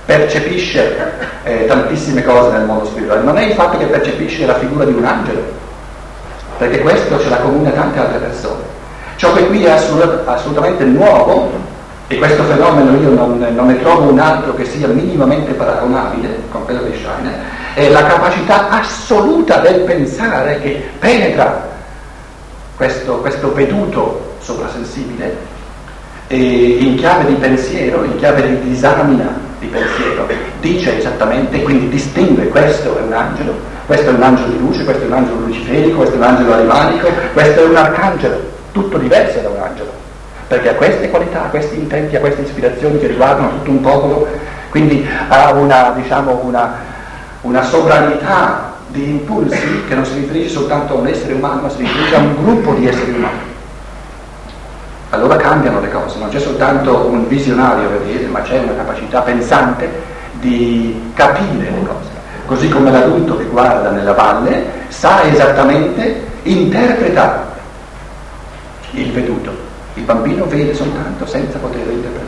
percepisce 0.05 1.13
eh, 1.45 1.67
tantissime 1.67 2.23
cose 2.23 2.53
nel 2.53 2.67
mondo 2.67 2.85
spirituale, 2.85 3.23
non 3.23 3.39
è 3.39 3.45
il 3.45 3.55
fatto 3.55 3.79
che 3.79 3.87
percepisce 3.87 4.47
la 4.47 4.59
figura 4.59 4.85
di 4.85 4.93
un 4.93 5.05
angelo, 5.05 5.43
perché 6.59 6.81
questo 6.81 7.19
ce 7.21 7.29
l'ha 7.29 7.39
comune 7.39 7.71
a 7.71 7.73
tante 7.73 7.99
altre 7.99 8.19
persone. 8.19 8.75
Ciò 9.17 9.33
che 9.33 9.47
qui 9.47 9.65
è 9.65 9.71
assolut- 9.71 10.29
assolutamente 10.29 10.85
nuovo 10.85 11.51
e 12.09 12.19
questo 12.19 12.45
fenomeno 12.45 13.01
io 13.01 13.11
non, 13.11 13.39
non, 13.55 13.67
ne 13.67 13.81
trovo 13.81 14.11
un 14.11 14.19
altro 14.19 14.55
che 14.55 14.65
sia 14.65 14.87
minimamente 14.89 15.53
paragonabile 15.53 16.43
con 16.51 16.65
quello 16.67 16.83
di 16.83 16.97
Steiner, 16.97 17.35
è 17.75 17.89
la 17.89 18.05
capacità 18.05 18.69
assoluta 18.69 19.59
del 19.59 19.81
pensare 19.81 20.61
che 20.61 20.91
penetra 20.99 21.75
questo, 22.77 23.17
questo 23.19 23.53
veduto 23.53 24.35
soprasensibile 24.41 25.55
in 26.29 26.97
chiave 26.97 27.27
di 27.27 27.35
pensiero, 27.35 28.05
in 28.05 28.17
chiave 28.17 28.43
di 28.43 28.69
disamina 28.69 29.45
di 29.59 29.67
pensiero, 29.67 30.27
dice 30.61 30.99
esattamente, 30.99 31.63
quindi 31.63 31.89
distingue 31.89 32.49
questo 32.49 32.99
è 32.99 33.03
un 33.03 33.13
angelo, 33.13 33.55
questo 33.87 34.11
è 34.11 34.13
un 34.13 34.23
angelo 34.23 34.49
di 34.49 34.59
luce, 34.59 34.85
questo 34.85 35.05
è 35.05 35.07
un 35.07 35.13
angelo 35.13 35.39
luciferico, 35.41 35.97
questo 35.99 36.15
è 36.15 36.19
un 36.19 36.25
angelo 36.25 36.55
arimanico, 36.55 37.09
questo 37.33 37.63
è 37.63 37.65
un 37.65 37.77
arcangelo, 37.77 38.41
tutto 38.73 38.99
diverso 38.99 39.41
da 39.41 39.49
un 39.49 39.61
angelo 39.61 40.05
perché 40.47 40.71
ha 40.71 40.75
queste 40.75 41.11
qualità, 41.11 41.45
ha 41.45 41.49
questi 41.49 41.77
intenti, 41.77 42.15
ha 42.15 42.21
queste 42.21 42.43
ispirazioni 42.43 42.99
che 42.99 43.09
riguardano 43.09 43.51
tutto 43.51 43.71
un 43.71 43.81
popolo, 43.81 44.29
quindi 44.71 45.07
ha 45.29 45.53
una, 45.53 45.93
diciamo, 45.97 46.41
una, 46.45 46.75
una 47.41 47.63
sovranità 47.65 48.75
di 48.89 49.11
impulsi 49.11 49.85
che 49.89 49.95
non 49.95 50.05
si 50.05 50.15
riferisce 50.15 50.51
soltanto 50.51 50.95
a 50.95 51.01
un 51.01 51.07
essere 51.07 51.35
umano, 51.35 51.63
ma 51.63 51.69
si 51.69 51.79
riferisce 51.79 52.15
a 52.15 52.19
un 52.19 52.35
gruppo 52.37 52.75
di 52.75 52.87
esseri 52.87 53.13
umani. 53.13 53.55
Allora 55.11 55.37
cambiano 55.37 55.81
le 55.81 55.91
cose, 55.91 56.19
non 56.19 56.29
c'è 56.29 56.41
soltanto 56.41 57.07
un 57.07 57.27
visionario 57.29 57.87
a 57.87 57.91
vedere, 57.91 58.27
ma 58.27 58.43
c'è 58.43 58.59
una 58.59 58.75
capacità 58.75 59.21
pensante 59.21 59.89
di 60.41 61.11
capire 61.15 61.71
le 61.71 61.83
cose. 61.85 62.15
Così 62.47 62.69
come 62.69 62.91
l'adulto 62.91 63.37
che 63.37 63.45
guarda 63.45 63.91
nella 63.91 64.13
valle 64.13 64.65
sa 64.89 65.23
esattamente 65.25 66.25
interpretare 66.43 67.45
il 68.93 69.11
veduto. 69.13 69.65
Il 69.95 70.03
bambino 70.03 70.45
vede 70.47 70.75
soltanto 70.75 71.27
senza 71.27 71.59
poter 71.59 71.89
interpretare. 71.89 72.26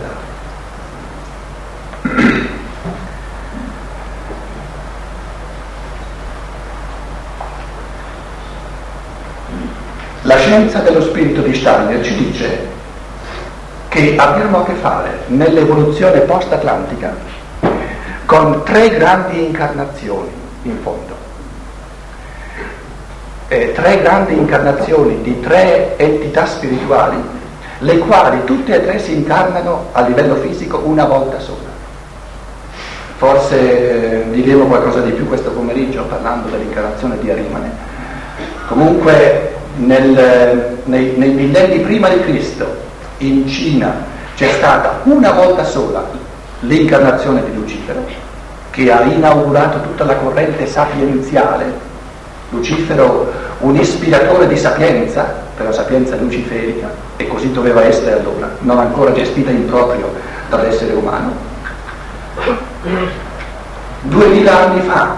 La 10.22 10.36
scienza 10.36 10.80
dello 10.80 11.00
spirito 11.00 11.40
di 11.42 11.54
Steiner 11.54 12.04
ci 12.04 12.14
dice 12.16 12.66
che 13.88 14.16
abbiamo 14.16 14.60
a 14.60 14.64
che 14.64 14.74
fare 14.74 15.20
nell'evoluzione 15.28 16.20
post-atlantica 16.20 17.14
con 18.26 18.62
tre 18.64 18.90
grandi 18.90 19.44
incarnazioni 19.46 20.30
in 20.62 20.78
fondo. 20.82 21.16
Eh, 23.48 23.72
tre 23.72 24.02
grandi 24.02 24.34
incarnazioni 24.36 25.22
di 25.22 25.40
tre 25.40 25.96
entità 25.96 26.44
spirituali 26.44 27.16
le 27.78 27.98
quali 27.98 28.44
tutte 28.44 28.74
e 28.74 28.84
tre 28.84 28.98
si 28.98 29.14
incarnano 29.14 29.86
a 29.92 30.02
livello 30.02 30.34
fisico 30.36 30.82
una 30.84 31.04
volta 31.04 31.38
sola. 31.38 31.76
Forse 33.16 34.26
eh, 34.26 34.30
diremo 34.30 34.66
qualcosa 34.66 35.00
di 35.00 35.12
più 35.12 35.26
questo 35.26 35.50
pomeriggio 35.50 36.02
parlando 36.04 36.48
dell'incarnazione 36.48 37.18
di 37.20 37.30
Arimane. 37.30 37.87
Comunque 38.68 39.54
nel, 39.76 40.78
nei, 40.84 41.14
nei 41.16 41.30
millenni 41.30 41.80
prima 41.80 42.08
di 42.08 42.20
Cristo 42.20 42.66
in 43.18 43.48
Cina 43.48 44.04
c'è 44.36 44.52
stata 44.52 45.00
una 45.04 45.32
volta 45.32 45.64
sola 45.64 46.06
l'incarnazione 46.60 47.42
di 47.44 47.54
Lucifero, 47.54 48.04
che 48.70 48.92
ha 48.92 49.02
inaugurato 49.02 49.80
tutta 49.80 50.04
la 50.04 50.16
corrente 50.16 50.66
sapienziale. 50.66 51.86
Lucifero, 52.50 53.32
un 53.60 53.76
ispiratore 53.76 54.46
di 54.46 54.56
sapienza, 54.56 55.46
per 55.56 55.66
la 55.66 55.72
sapienza 55.72 56.16
luciferica, 56.16 56.90
e 57.16 57.26
così 57.26 57.50
doveva 57.52 57.84
essere 57.84 58.20
allora, 58.20 58.48
non 58.60 58.78
ancora 58.78 59.12
gestita 59.12 59.50
in 59.50 59.66
proprio 59.66 60.12
dall'essere 60.48 60.92
umano. 60.92 61.32
Duemila 64.02 64.66
anni 64.66 64.80
fa, 64.82 65.16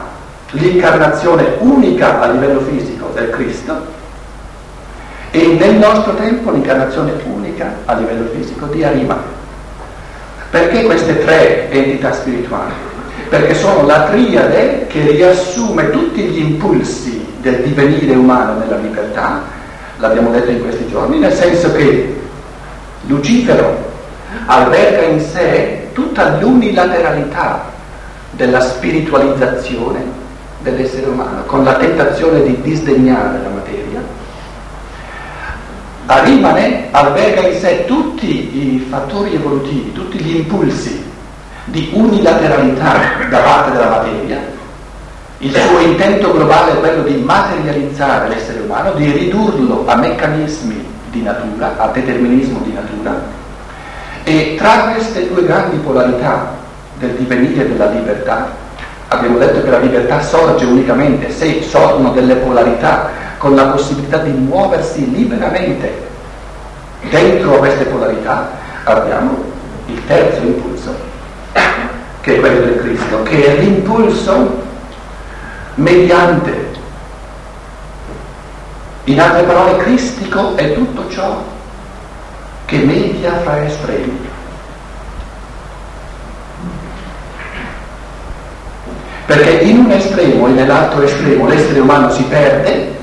l'incarnazione 0.52 1.56
unica 1.58 2.20
a 2.20 2.30
livello 2.30 2.60
fisico 2.60 3.10
del 3.14 3.30
Cristo 3.30 3.98
e 5.30 5.56
nel 5.58 5.76
nostro 5.76 6.14
tempo 6.14 6.50
l'incarnazione 6.50 7.12
unica 7.24 7.76
a 7.84 7.94
livello 7.94 8.28
fisico 8.34 8.66
di 8.66 8.82
Arima. 8.82 9.16
Perché 10.50 10.82
queste 10.82 11.24
tre 11.24 11.70
entità 11.70 12.12
spirituali? 12.12 12.72
Perché 13.28 13.54
sono 13.54 13.86
la 13.86 14.04
triade 14.04 14.86
che 14.88 15.02
riassume 15.12 15.90
tutti 15.90 16.22
gli 16.22 16.38
impulsi 16.38 17.24
del 17.38 17.62
divenire 17.62 18.14
umano 18.16 18.58
nella 18.58 18.76
libertà, 18.76 19.42
l'abbiamo 19.98 20.30
detto 20.30 20.50
in 20.50 20.60
questi 20.60 20.88
giorni, 20.88 21.20
nel 21.20 21.32
senso 21.32 21.70
che 21.72 22.20
Lucifero 23.06 23.88
alberga 24.46 25.02
in 25.02 25.20
sé 25.20 25.90
tutta 25.92 26.38
l'unilateralità 26.40 27.66
della 28.32 28.60
spiritualizzazione 28.60 30.19
dell'essere 30.60 31.06
umano, 31.06 31.42
con 31.44 31.64
la 31.64 31.74
tentazione 31.74 32.42
di 32.42 32.60
disdegnare 32.60 33.40
la 33.42 33.48
materia, 33.48 33.80
Arimane 36.10 36.88
alberga 36.90 37.46
in 37.46 37.56
sé 37.56 37.84
tutti 37.84 38.26
i 38.26 38.86
fattori 38.90 39.32
evolutivi, 39.34 39.92
tutti 39.92 40.18
gli 40.18 40.34
impulsi 40.34 41.04
di 41.66 41.88
unilateralità 41.92 42.94
da 43.30 43.38
parte 43.38 43.70
della 43.70 43.90
materia. 43.90 44.38
Il 45.38 45.54
suo 45.54 45.78
intento 45.78 46.32
globale 46.32 46.72
è 46.72 46.80
quello 46.80 47.04
di 47.04 47.14
materializzare 47.14 48.28
l'essere 48.28 48.58
umano, 48.58 48.92
di 48.94 49.08
ridurlo 49.08 49.84
a 49.86 49.94
meccanismi 49.94 50.84
di 51.10 51.22
natura, 51.22 51.76
a 51.78 51.86
determinismo 51.92 52.58
di 52.64 52.72
natura. 52.72 53.22
E 54.24 54.56
tra 54.58 54.90
queste 54.90 55.28
due 55.28 55.44
grandi 55.44 55.76
polarità 55.76 56.56
del 56.98 57.12
divenire 57.12 57.68
della 57.68 57.88
libertà, 57.88 58.50
abbiamo 59.12 59.38
detto 59.38 59.62
che 59.62 59.70
la 59.70 59.78
libertà 59.78 60.20
sorge 60.22 60.64
unicamente 60.64 61.30
se 61.30 61.62
sorgono 61.62 62.12
delle 62.12 62.36
polarità 62.36 63.10
con 63.38 63.54
la 63.54 63.64
possibilità 63.66 64.18
di 64.18 64.30
muoversi 64.30 65.10
liberamente. 65.10 66.08
Dentro 67.08 67.58
queste 67.58 67.84
polarità 67.84 68.50
abbiamo 68.84 69.42
il 69.86 70.06
terzo 70.06 70.42
impulso, 70.42 70.94
che 72.20 72.36
è 72.36 72.40
quello 72.40 72.60
del 72.60 72.78
Cristo, 72.78 73.22
che 73.22 73.46
è 73.46 73.60
l'impulso 73.60 74.62
mediante. 75.74 76.68
In 79.04 79.20
altre 79.20 79.42
parole, 79.42 79.78
cristico 79.78 80.54
è 80.56 80.74
tutto 80.74 81.08
ciò 81.08 81.42
che 82.66 82.78
media 82.78 83.40
fra 83.40 83.64
estremi. 83.64 84.29
Perché 89.30 89.50
in 89.62 89.84
un 89.84 89.92
estremo 89.92 90.48
e 90.48 90.50
nell'altro 90.50 91.02
estremo 91.02 91.46
l'essere 91.46 91.78
umano 91.78 92.10
si 92.10 92.24
perde 92.24 92.96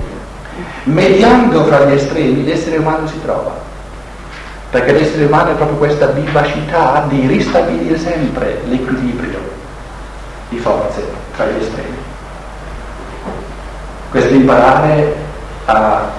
mediando 0.84 1.63
fra 1.63 1.86
gli 1.86 1.93
estremi 1.93 2.43
l'essere 2.43 2.75
umano 2.75 3.07
si 3.07 3.22
trova. 3.22 3.57
Perché 4.69 4.91
l'essere 4.91 5.23
umano 5.23 5.52
è 5.52 5.54
proprio 5.54 5.78
questa 5.78 6.08
vivacità 6.08 7.06
di 7.08 7.28
ristabilire 7.28 7.97
sempre 7.97 8.60
l'equilibrio 8.65 9.39
di 10.49 10.58
forze 10.58 11.02
tra 11.38 11.45
gli 11.45 11.62
estremi. 11.62 11.95
Questo 14.10 14.34
imparare 14.34 15.15
a, 15.63 16.10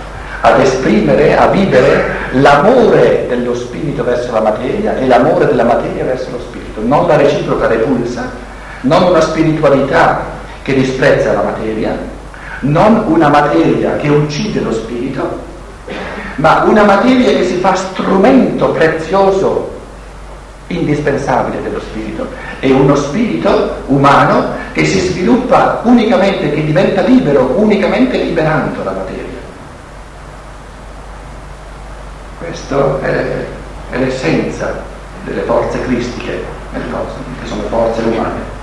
ad 0.40 0.58
esprimere, 0.58 1.36
a 1.36 1.48
vivere 1.48 2.14
l'amore 2.30 3.26
dello 3.28 3.54
spirito 3.54 4.04
verso 4.04 4.32
la 4.32 4.40
materia 4.40 4.96
e 4.96 5.06
l'amore 5.06 5.44
della 5.44 5.64
materia 5.64 6.02
verso 6.04 6.30
lo 6.30 6.40
spirito, 6.40 6.80
non 6.82 7.06
la 7.06 7.16
reciproca 7.16 7.66
repulsa, 7.66 8.46
non 8.82 9.02
una 9.04 9.20
spiritualità 9.20 10.36
che 10.62 10.74
disprezza 10.74 11.32
la 11.32 11.42
materia, 11.42 11.96
non 12.60 13.04
una 13.06 13.28
materia 13.28 13.96
che 13.96 14.08
uccide 14.08 14.60
lo 14.60 14.72
spirito, 14.72 15.46
ma 16.36 16.64
una 16.64 16.84
materia 16.84 17.30
che 17.30 17.44
si 17.44 17.56
fa 17.56 17.74
strumento 17.74 18.68
prezioso, 18.70 19.76
indispensabile 20.68 21.62
dello 21.62 21.80
spirito, 21.80 22.26
e 22.60 22.70
uno 22.70 22.94
spirito 22.94 23.76
umano 23.86 24.52
che 24.72 24.84
si 24.84 24.98
sviluppa 24.98 25.80
unicamente, 25.84 26.52
che 26.52 26.64
diventa 26.64 27.00
libero 27.02 27.54
unicamente 27.56 28.18
liberando 28.18 28.84
la 28.84 28.92
materia. 28.92 29.26
Questa 32.38 33.00
è, 33.00 33.46
è 33.90 33.98
l'essenza 33.98 34.82
delle 35.24 35.42
forze 35.42 35.82
cristiche, 35.84 36.44
che 36.72 37.46
sono 37.46 37.62
forze 37.62 38.02
umane 38.02 38.57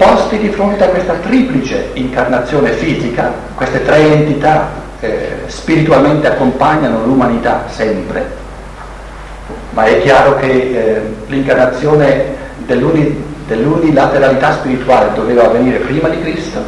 posti 0.00 0.38
di 0.38 0.48
fronte 0.48 0.82
a 0.82 0.88
questa 0.88 1.12
triplice 1.16 1.90
incarnazione 1.92 2.70
fisica, 2.70 3.34
queste 3.54 3.84
tre 3.84 3.98
entità 3.98 4.70
eh, 4.98 5.40
spiritualmente 5.44 6.26
accompagnano 6.26 7.04
l'umanità 7.04 7.64
sempre, 7.68 8.26
ma 9.72 9.84
è 9.84 10.00
chiaro 10.00 10.36
che 10.36 10.46
eh, 10.46 11.02
l'incarnazione 11.26 12.34
dell'uni, 12.64 13.22
dell'unilateralità 13.46 14.54
spirituale 14.54 15.12
doveva 15.14 15.44
avvenire 15.44 15.76
prima 15.80 16.08
di 16.08 16.18
Cristo, 16.22 16.64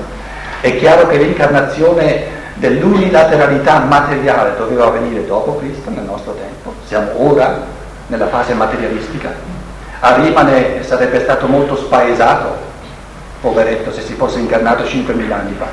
è 0.60 0.76
chiaro 0.76 1.06
che 1.06 1.16
l'incarnazione 1.16 2.24
dell'unilateralità 2.56 3.78
materiale 3.78 4.56
doveva 4.58 4.88
avvenire 4.88 5.24
dopo 5.24 5.56
Cristo 5.56 5.88
nel 5.88 6.04
nostro 6.04 6.34
tempo, 6.34 6.74
siamo 6.84 7.12
ora 7.16 7.62
nella 8.08 8.26
fase 8.26 8.52
materialistica. 8.52 9.32
A 10.00 10.16
Rimane 10.16 10.82
sarebbe 10.82 11.20
stato 11.20 11.46
molto 11.46 11.76
spaesato 11.76 12.71
poveretto, 13.42 13.92
se 13.92 14.00
si 14.00 14.14
fosse 14.14 14.38
incarnato 14.38 14.84
5.000 14.84 15.32
anni 15.32 15.54
fa. 15.58 15.66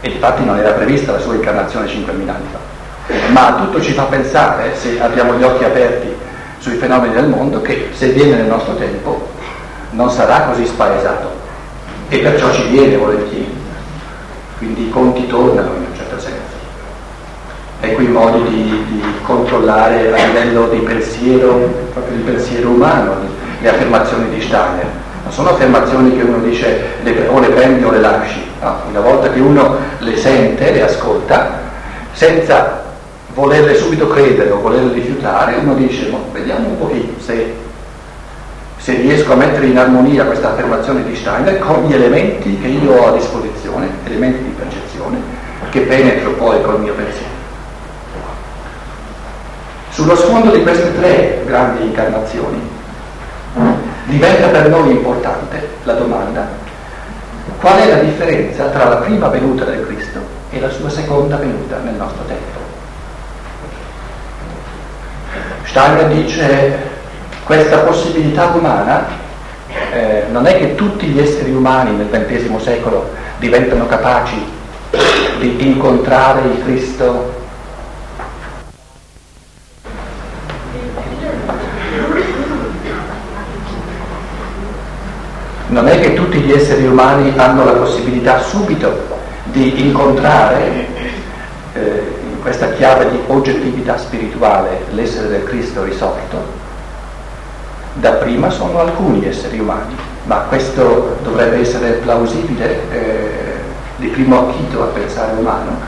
E 0.00 0.08
infatti 0.08 0.44
non 0.44 0.56
era 0.56 0.70
prevista 0.70 1.12
la 1.12 1.18
sua 1.18 1.34
incarnazione 1.34 1.86
5.000 1.86 2.28
anni 2.28 2.46
fa. 2.52 3.30
Ma 3.32 3.56
tutto 3.56 3.82
ci 3.82 3.92
fa 3.92 4.04
pensare, 4.04 4.74
se 4.76 5.00
abbiamo 5.00 5.34
gli 5.34 5.42
occhi 5.42 5.64
aperti 5.64 6.14
sui 6.58 6.76
fenomeni 6.76 7.14
del 7.14 7.28
mondo, 7.28 7.60
che 7.60 7.90
se 7.92 8.08
viene 8.10 8.36
nel 8.36 8.46
nostro 8.46 8.76
tempo 8.76 9.28
non 9.90 10.10
sarà 10.10 10.42
così 10.42 10.64
spaesato. 10.64 11.44
E 12.08 12.18
perciò 12.18 12.52
ci 12.52 12.68
viene 12.68 12.96
volentieri. 12.96 13.54
Quindi 14.58 14.86
i 14.86 14.90
conti 14.90 15.26
tornano 15.26 15.74
in 15.74 15.86
un 15.90 15.96
certo 15.96 16.18
senso. 16.20 16.54
Ecco 17.80 18.00
i 18.00 18.08
modi 18.08 18.42
di, 18.48 18.84
di 18.86 19.02
controllare 19.22 20.12
a 20.12 20.26
livello 20.26 20.68
di 20.68 20.78
pensiero, 20.78 21.90
proprio 21.92 22.16
di 22.16 22.22
pensiero 22.22 22.70
umano, 22.70 23.16
le 23.60 23.68
affermazioni 23.68 24.30
di 24.30 24.40
Steiner 24.40 25.04
non 25.26 25.34
sono 25.34 25.50
affermazioni 25.50 26.16
che 26.16 26.22
uno 26.22 26.38
dice 26.38 26.98
le, 27.02 27.26
o 27.26 27.40
le 27.40 27.48
prendi 27.48 27.82
o 27.82 27.90
le 27.90 27.98
lasci, 27.98 28.40
no? 28.60 28.76
una 28.88 29.00
volta 29.00 29.28
che 29.28 29.40
uno 29.40 29.76
le 29.98 30.16
sente, 30.16 30.70
le 30.70 30.82
ascolta, 30.82 31.62
senza 32.12 32.84
volerle 33.34 33.74
subito 33.74 34.06
credere 34.06 34.50
o 34.52 34.60
volerle 34.60 34.92
rifiutare, 34.92 35.56
uno 35.56 35.74
dice 35.74 36.10
no, 36.10 36.26
vediamo 36.30 36.68
un 36.68 36.78
pochino 36.78 37.18
se, 37.18 37.54
se 38.76 38.94
riesco 38.94 39.32
a 39.32 39.34
mettere 39.34 39.66
in 39.66 39.76
armonia 39.76 40.24
questa 40.26 40.52
affermazione 40.52 41.02
di 41.02 41.16
Steiner 41.16 41.58
con 41.58 41.86
gli 41.86 41.94
elementi 41.94 42.60
che 42.60 42.68
io 42.68 42.92
ho 42.92 43.08
a 43.08 43.16
disposizione, 43.16 43.88
elementi 44.04 44.44
di 44.44 44.54
percezione, 44.56 45.18
che 45.70 45.80
penetro 45.80 46.30
poi 46.34 46.62
col 46.62 46.80
mio 46.80 46.94
pensiero. 46.94 47.34
Sullo 49.88 50.14
sfondo 50.14 50.52
di 50.52 50.62
queste 50.62 50.94
tre 50.94 51.42
grandi 51.44 51.82
incarnazioni, 51.82 52.75
diventa 54.06 54.48
per 54.48 54.68
noi 54.68 54.90
importante 54.92 55.68
la 55.84 55.94
domanda 55.94 56.64
qual 57.60 57.78
è 57.78 57.88
la 57.88 58.02
differenza 58.02 58.66
tra 58.66 58.88
la 58.88 58.96
prima 58.96 59.28
venuta 59.28 59.64
del 59.64 59.86
Cristo 59.86 60.20
e 60.50 60.60
la 60.60 60.70
sua 60.70 60.88
seconda 60.90 61.36
venuta 61.36 61.78
nel 61.78 61.94
nostro 61.94 62.24
tempo. 62.24 62.58
Steiner 65.64 66.06
dice 66.08 66.78
questa 67.44 67.78
possibilità 67.78 68.46
umana 68.46 69.06
eh, 69.92 70.24
non 70.30 70.46
è 70.46 70.58
che 70.58 70.74
tutti 70.74 71.06
gli 71.06 71.18
esseri 71.18 71.52
umani 71.52 71.96
nel 71.96 72.08
XX 72.08 72.56
secolo 72.56 73.10
diventano 73.38 73.86
capaci 73.86 74.54
di 75.38 75.56
incontrare 75.66 76.42
il 76.42 76.62
Cristo 76.64 77.45
non 85.76 85.88
è 85.88 86.00
che 86.00 86.14
tutti 86.14 86.38
gli 86.38 86.52
esseri 86.52 86.86
umani 86.86 87.34
hanno 87.36 87.66
la 87.66 87.72
possibilità 87.72 88.40
subito 88.40 88.98
di 89.44 89.86
incontrare 89.86 90.86
eh, 91.74 92.02
in 92.30 92.40
questa 92.40 92.70
chiave 92.70 93.10
di 93.10 93.18
oggettività 93.26 93.98
spirituale 93.98 94.86
l'essere 94.92 95.28
del 95.28 95.44
Cristo 95.44 95.84
risorto, 95.84 96.64
Dapprima 97.92 98.48
sono 98.48 98.80
alcuni 98.80 99.26
esseri 99.26 99.58
umani, 99.58 99.94
ma 100.24 100.46
questo 100.48 101.18
dovrebbe 101.22 101.60
essere 101.60 101.90
plausibile 102.02 102.78
eh, 102.90 103.30
di 103.96 104.06
primo 104.08 104.48
acchito 104.48 104.82
a 104.82 104.86
pensare 104.86 105.34
umano, 105.38 105.78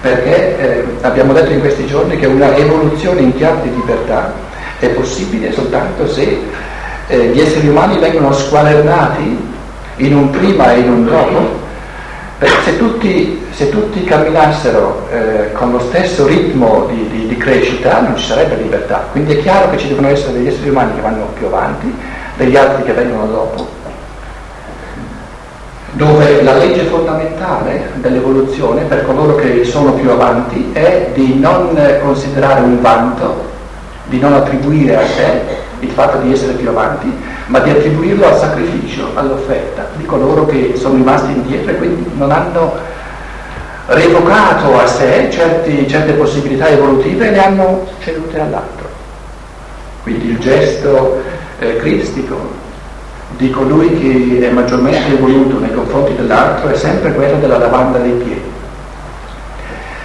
perché 0.00 0.58
eh, 0.58 0.84
abbiamo 1.02 1.32
detto 1.32 1.52
in 1.52 1.60
questi 1.60 1.86
giorni 1.86 2.16
che 2.16 2.26
una 2.26 2.56
evoluzione 2.56 3.20
in 3.20 3.36
chiave 3.36 3.62
di 3.62 3.76
libertà 3.76 4.32
è 4.80 4.88
possibile 4.88 5.52
soltanto 5.52 6.08
se 6.08 6.68
eh, 7.10 7.26
gli 7.26 7.40
esseri 7.40 7.66
umani 7.66 7.98
vengono 7.98 8.32
squadernati 8.32 9.48
in 9.96 10.14
un 10.14 10.30
prima 10.30 10.72
e 10.72 10.78
in 10.78 10.90
un 10.90 11.04
dopo, 11.04 11.58
perché 12.38 12.62
se 12.62 12.78
tutti, 12.78 13.44
se 13.50 13.68
tutti 13.68 14.04
camminassero 14.04 15.08
eh, 15.10 15.52
con 15.52 15.72
lo 15.72 15.80
stesso 15.80 16.26
ritmo 16.26 16.86
di, 16.88 17.08
di, 17.10 17.26
di, 17.26 17.36
crescita 17.36 18.00
non 18.00 18.16
ci 18.16 18.24
sarebbe 18.24 18.54
libertà, 18.54 19.08
quindi 19.10 19.34
è 19.34 19.42
chiaro 19.42 19.70
che 19.70 19.78
ci 19.78 19.88
devono 19.88 20.08
essere 20.08 20.34
degli 20.34 20.46
esseri 20.46 20.68
umani 20.68 20.94
che 20.94 21.00
vanno 21.00 21.26
più 21.36 21.46
avanti, 21.46 21.92
degli 22.36 22.56
altri 22.56 22.84
che 22.84 22.92
vengono 22.92 23.26
dopo, 23.26 23.68
dove 25.90 26.42
la 26.42 26.56
legge 26.56 26.84
fondamentale 26.84 27.90
dell'evoluzione 27.96 28.82
per 28.82 29.04
coloro 29.04 29.34
che 29.34 29.64
sono 29.64 29.94
più 29.94 30.10
avanti 30.10 30.70
è 30.72 31.10
di 31.12 31.40
non 31.40 31.76
considerare 32.02 32.60
un 32.60 32.80
vanto, 32.80 33.48
di 34.04 34.20
non 34.20 34.32
attribuire 34.32 34.96
a 34.96 35.06
sé 35.06 35.68
il 35.80 35.90
fatto 35.90 36.18
di 36.18 36.32
essere 36.32 36.52
più 36.52 36.68
avanti, 36.68 37.12
ma 37.46 37.58
di 37.60 37.70
attribuirlo 37.70 38.26
al 38.26 38.38
sacrificio, 38.38 39.10
all'offerta 39.14 39.88
di 39.96 40.04
coloro 40.04 40.46
che 40.46 40.74
sono 40.76 40.94
rimasti 40.94 41.32
indietro 41.32 41.72
e 41.72 41.76
quindi 41.76 42.10
non 42.14 42.30
hanno 42.30 42.74
revocato 43.86 44.78
a 44.78 44.86
sé 44.86 45.28
certi, 45.32 45.88
certe 45.88 46.12
possibilità 46.12 46.68
evolutive 46.68 47.28
e 47.28 47.30
le 47.32 47.44
hanno 47.44 47.86
cedute 48.00 48.38
all'altro. 48.38 48.88
Quindi 50.02 50.30
il 50.30 50.38
gesto 50.38 51.20
eh, 51.58 51.76
cristico 51.76 52.58
di 53.36 53.50
colui 53.50 53.98
che 53.98 54.48
è 54.48 54.50
maggiormente 54.52 55.12
evoluto 55.12 55.58
nei 55.58 55.72
confronti 55.72 56.14
dell'altro 56.14 56.68
è 56.68 56.76
sempre 56.76 57.12
quello 57.14 57.38
della 57.38 57.58
lavanda 57.58 57.98
dei 57.98 58.12
piedi. 58.12 58.48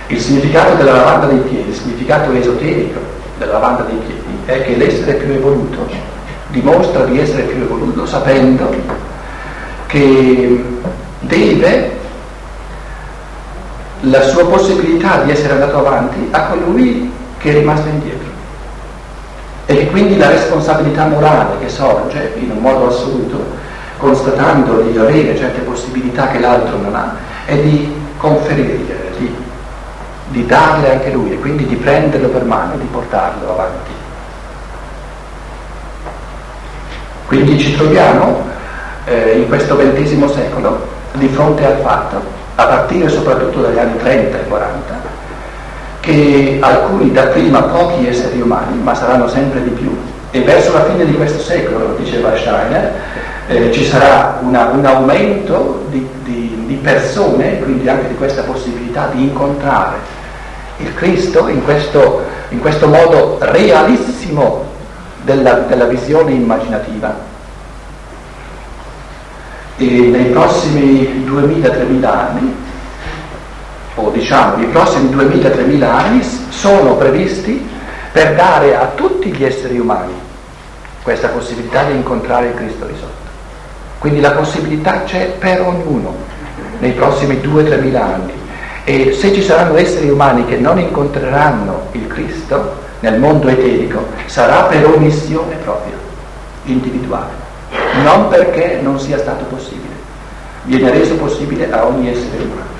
Il 0.07 0.19
significato 0.19 0.75
della 0.75 0.93
lavanda 0.93 1.27
dei 1.27 1.39
piedi, 1.39 1.69
il 1.69 1.75
significato 1.75 2.31
esoterico 2.31 2.99
della 3.38 3.53
lavanda 3.53 3.83
dei 3.83 3.97
piedi, 3.97 4.14
è 4.45 4.63
che 4.63 4.75
l'essere 4.75 5.13
più 5.13 5.34
evoluto 5.34 5.88
dimostra 6.47 7.05
di 7.05 7.19
essere 7.19 7.43
più 7.43 7.62
evoluto 7.62 8.05
sapendo 8.05 8.73
che 9.88 10.63
deve 11.19 11.91
la 14.01 14.21
sua 14.21 14.45
possibilità 14.45 15.23
di 15.23 15.31
essere 15.31 15.53
andato 15.53 15.79
avanti 15.79 16.27
a 16.31 16.43
colui 16.43 17.12
che 17.39 17.49
è 17.49 17.53
rimasto 17.53 17.88
indietro 17.89 18.29
e 19.65 19.75
che 19.75 19.88
quindi 19.88 20.17
la 20.17 20.29
responsabilità 20.29 21.05
morale 21.08 21.58
che 21.60 21.69
sorge 21.69 22.34
in 22.38 22.51
un 22.51 22.58
modo 22.58 22.88
assoluto 22.88 23.63
constatando 23.97 24.81
di 24.81 24.97
avere 24.97 25.36
certe 25.36 25.62
possibilità 25.62 26.27
che 26.27 26.39
l'altro 26.39 26.77
non 26.77 26.93
ha 26.93 27.15
è 27.45 27.55
di 27.58 27.93
conferire, 28.17 29.12
di, 29.17 29.34
di 30.29 30.45
darle 30.45 30.91
anche 30.91 31.12
lui 31.12 31.31
e 31.31 31.39
quindi 31.39 31.65
di 31.65 31.75
prenderlo 31.75 32.27
per 32.29 32.43
mano 32.43 32.73
e 32.73 32.79
di 32.79 32.88
portarlo 32.91 33.51
avanti. 33.51 33.94
Quindi 37.27 37.59
ci 37.59 37.75
troviamo 37.75 38.43
eh, 39.05 39.38
in 39.38 39.47
questo 39.47 39.75
XX 39.77 40.31
secolo 40.31 40.88
di 41.13 41.27
fronte 41.27 41.65
al 41.65 41.77
fatto, 41.81 42.21
a 42.55 42.65
partire 42.65 43.09
soprattutto 43.09 43.61
dagli 43.61 43.77
anni 43.77 43.97
30 43.97 44.38
e 44.38 44.47
40, 44.47 45.01
che 46.01 46.57
alcuni 46.61 47.11
dapprima 47.11 47.63
pochi 47.63 48.07
esseri 48.07 48.41
umani, 48.41 48.77
ma 48.81 48.93
saranno 48.93 49.27
sempre 49.27 49.63
di 49.63 49.69
più, 49.71 49.95
e 50.31 50.41
verso 50.41 50.73
la 50.73 50.85
fine 50.85 51.05
di 51.05 51.13
questo 51.13 51.39
secolo, 51.39 51.95
diceva 51.97 52.35
Steiner, 52.35 52.93
eh, 53.47 53.71
ci 53.71 53.85
sarà 53.85 54.39
una, 54.41 54.65
un 54.65 54.85
aumento 54.85 55.85
di, 55.89 56.07
di, 56.23 56.63
di, 56.65 56.75
persone, 56.75 57.59
quindi 57.59 57.88
anche 57.88 58.09
di 58.09 58.15
questa 58.15 58.41
possibilità 58.41 59.09
di 59.13 59.23
incontrare 59.23 59.97
il 60.77 60.93
Cristo 60.93 61.47
in 61.47 61.63
questo, 61.63 62.23
in 62.49 62.59
questo 62.59 62.88
modo 62.88 63.38
realissimo 63.39 64.64
della, 65.25 65.53
della 65.67 65.85
visione 65.85 66.31
immaginativa. 66.31 67.33
E 69.77 69.85
nei 69.85 70.25
prossimi 70.27 71.25
2000-3000 71.27 72.05
anni, 72.05 72.55
o 73.95 74.09
diciamo 74.11 74.63
i 74.63 74.67
prossimi 74.67 75.13
2000-3000 75.13 75.83
anni, 75.83 76.21
sono 76.49 76.95
previsti 76.95 77.67
per 78.13 78.35
dare 78.35 78.77
a 78.77 78.91
tutti 78.95 79.33
gli 79.33 79.43
esseri 79.43 79.77
umani 79.77 80.13
questa 81.03 81.27
possibilità 81.27 81.83
di 81.83 81.95
incontrare 81.95 82.47
il 82.47 82.53
Cristo 82.55 82.88
risorto. 82.88 83.23
Quindi 83.99 84.21
la 84.21 84.31
possibilità 84.31 85.03
c'è 85.03 85.31
per 85.38 85.61
ognuno 85.61 86.15
nei 86.79 86.91
prossimi 86.91 87.35
2-3 87.35 87.95
anni. 87.95 88.33
E 88.85 89.13
se 89.13 89.33
ci 89.33 89.41
saranno 89.41 89.77
esseri 89.77 90.09
umani 90.09 90.45
che 90.45 90.57
non 90.57 90.79
incontreranno 90.79 91.88
il 91.91 92.07
Cristo, 92.07 92.83
nel 93.06 93.20
mondo 93.20 93.48
eterico 93.48 94.08
sarà 94.26 94.63
per 94.63 94.84
omissione 94.84 95.58
propria, 95.58 95.94
individuale, 96.63 97.34
non 98.04 98.30
perché 98.30 98.80
non 98.82 99.00
sia 99.00 99.20
stato 99.20 99.46
possibile, 99.46 99.94
viene 100.63 100.89
reso 100.89 101.13
possibile 101.15 101.72
a 101.72 101.86
ogni 101.86 102.10
essere 102.10 102.44
umano. 102.44 102.74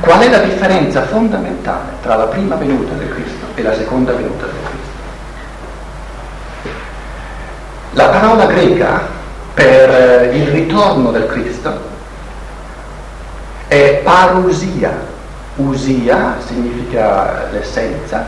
Qual 0.00 0.20
è 0.20 0.28
la 0.28 0.40
differenza 0.40 1.06
fondamentale 1.06 1.92
tra 2.02 2.16
la 2.16 2.24
prima 2.24 2.56
venuta 2.56 2.92
del 2.92 3.08
Cristo 3.08 3.46
e 3.54 3.62
la 3.62 3.74
seconda 3.74 4.12
venuta 4.12 4.44
del 4.44 4.54
Cristo? 4.62 4.84
La 7.92 8.08
parola 8.08 8.44
greca 8.44 9.08
per 9.54 10.34
il 10.34 10.46
ritorno 10.48 11.10
del 11.10 11.26
Cristo 11.26 11.94
è 13.68 14.02
parusia, 14.04 15.14
usia 15.56 16.36
significa 16.46 17.48
l'essenza 17.50 18.26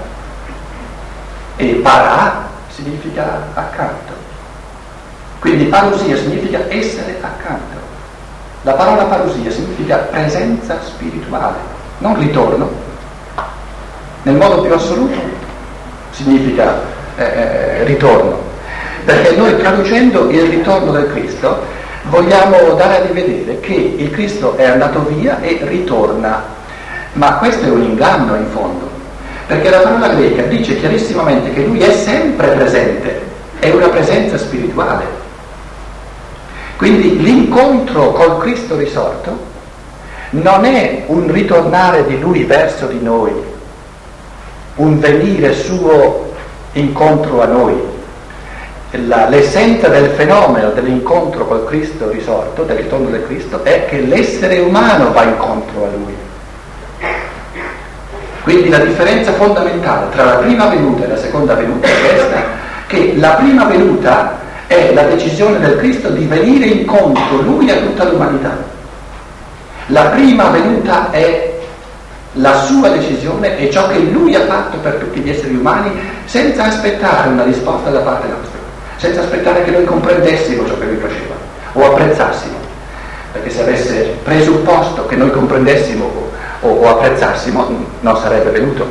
e 1.57 1.75
para 1.83 2.47
significa 2.69 3.49
accanto. 3.55 4.13
Quindi 5.41 5.65
parusia 5.65 6.17
significa 6.17 6.65
essere 6.69 7.19
accanto. 7.21 7.77
La 8.63 8.73
parola 8.73 9.05
parusia 9.05 9.51
significa 9.51 9.97
presenza 9.97 10.79
spirituale, 10.83 11.57
non 11.99 12.19
ritorno. 12.19 12.87
Nel 14.23 14.37
modo 14.37 14.63
più 14.63 14.73
assoluto 14.73 15.19
significa 16.11 16.81
eh, 17.17 17.25
eh 17.25 17.85
ritorno. 17.85 18.47
Perché 19.05 19.37
noi 19.37 19.57
traducendo 19.59 20.29
il 20.31 20.49
ritorno 20.49 20.93
del 20.93 21.11
Cristo 21.11 21.65
vogliamo 22.05 22.75
dare 22.75 22.97
a 22.97 23.07
rivedere 23.07 23.61
che 23.61 23.73
il 23.75 24.11
Cristo 24.11 24.57
è 24.57 24.65
andato 24.65 25.05
via 25.05 25.41
e 25.41 25.61
ritorna 25.63 26.57
ma 27.19 27.35
questo 27.35 27.67
è 27.67 27.71
un 27.71 27.83
inganno 27.83 28.37
in 28.37 28.47
fondo, 28.47 28.89
perché 29.47 29.69
la 29.71 29.81
parola 29.81 30.09
greca 30.15 30.43
dice 30.43 30.79
chiarissimamente 30.79 31.53
che 31.53 31.65
lui 31.65 31.81
è 31.81 31.93
sempre 31.93 32.47
presente, 32.51 33.21
è 33.59 33.71
una 33.71 33.89
presenza 33.89 34.39
spirituale. 34.39 35.05
Quindi 36.77 37.21
l'incontro 37.21 38.13
col 38.13 38.39
Cristo 38.39 38.77
risorto 38.77 39.37
non 40.31 40.65
è 40.65 41.03
un 41.07 41.31
ritornare 41.33 42.07
di 42.07 42.21
lui 42.21 42.45
verso 42.45 42.87
di 42.87 43.01
noi, 43.03 43.33
un 44.77 45.01
venire 45.01 45.53
suo 45.55 46.33
incontro 46.73 47.43
a 47.43 47.47
noi. 47.47 47.97
La, 48.93 49.29
l'essenza 49.29 49.89
del 49.89 50.11
fenomeno 50.11 50.71
dell'incontro 50.71 51.47
col 51.47 51.67
Cristo 51.67 52.09
risorto, 52.09 52.63
del 52.63 52.77
ritorno 52.77 53.11
del 53.11 53.27
Cristo, 53.27 53.65
è 53.65 53.87
che 53.87 54.03
l'essere 54.03 54.61
umano 54.61 55.13
va 55.13 55.25
incontro 55.25 55.85
a 55.85 55.89
lui. 55.89 56.28
Quindi 58.49 58.71
la 58.71 58.79
differenza 58.79 59.35
fondamentale 59.35 60.07
tra 60.09 60.25
la 60.25 60.37
prima 60.37 60.69
venuta 60.69 61.05
e 61.05 61.09
la 61.09 61.19
seconda 61.19 61.53
venuta 61.53 61.87
è 61.87 62.01
questa, 62.01 62.43
che 62.87 63.13
la 63.19 63.33
prima 63.33 63.67
venuta 63.67 64.39
è 64.67 64.95
la 64.95 65.03
decisione 65.03 65.59
del 65.59 65.77
Cristo 65.77 66.09
di 66.09 66.25
venire 66.25 66.65
incontro 66.65 67.43
lui 67.43 67.71
a 67.71 67.77
tutta 67.77 68.05
l'umanità. 68.09 68.57
La 69.89 70.05
prima 70.05 70.49
venuta 70.49 71.11
è 71.11 71.59
la 72.33 72.55
sua 72.63 72.89
decisione 72.89 73.59
e 73.59 73.71
ciò 73.71 73.87
che 73.89 73.99
lui 73.99 74.35
ha 74.35 74.47
fatto 74.47 74.79
per 74.79 74.95
tutti 74.95 75.21
gli 75.21 75.29
esseri 75.29 75.55
umani 75.55 75.91
senza 76.25 76.65
aspettare 76.65 77.29
una 77.29 77.45
risposta 77.45 77.91
da 77.91 78.01
parte 78.01 78.29
nostra, 78.29 78.59
senza 78.97 79.21
aspettare 79.21 79.63
che 79.63 79.73
noi 79.73 79.85
comprendessimo 79.85 80.67
ciò 80.67 80.79
che 80.79 80.87
lui 80.87 80.97
faceva 80.97 81.35
o 81.75 81.85
apprezzassimo. 81.85 82.57
Perché 83.31 83.51
se 83.51 83.61
avesse 83.61 84.17
presupposto 84.23 85.05
che 85.05 85.17
noi 85.17 85.31
comprendessimo 85.33 86.28
o, 86.61 86.69
o 86.69 86.89
apprezzassimo 86.89 87.67
non 88.01 88.17
sarebbe 88.19 88.51
venuto, 88.51 88.87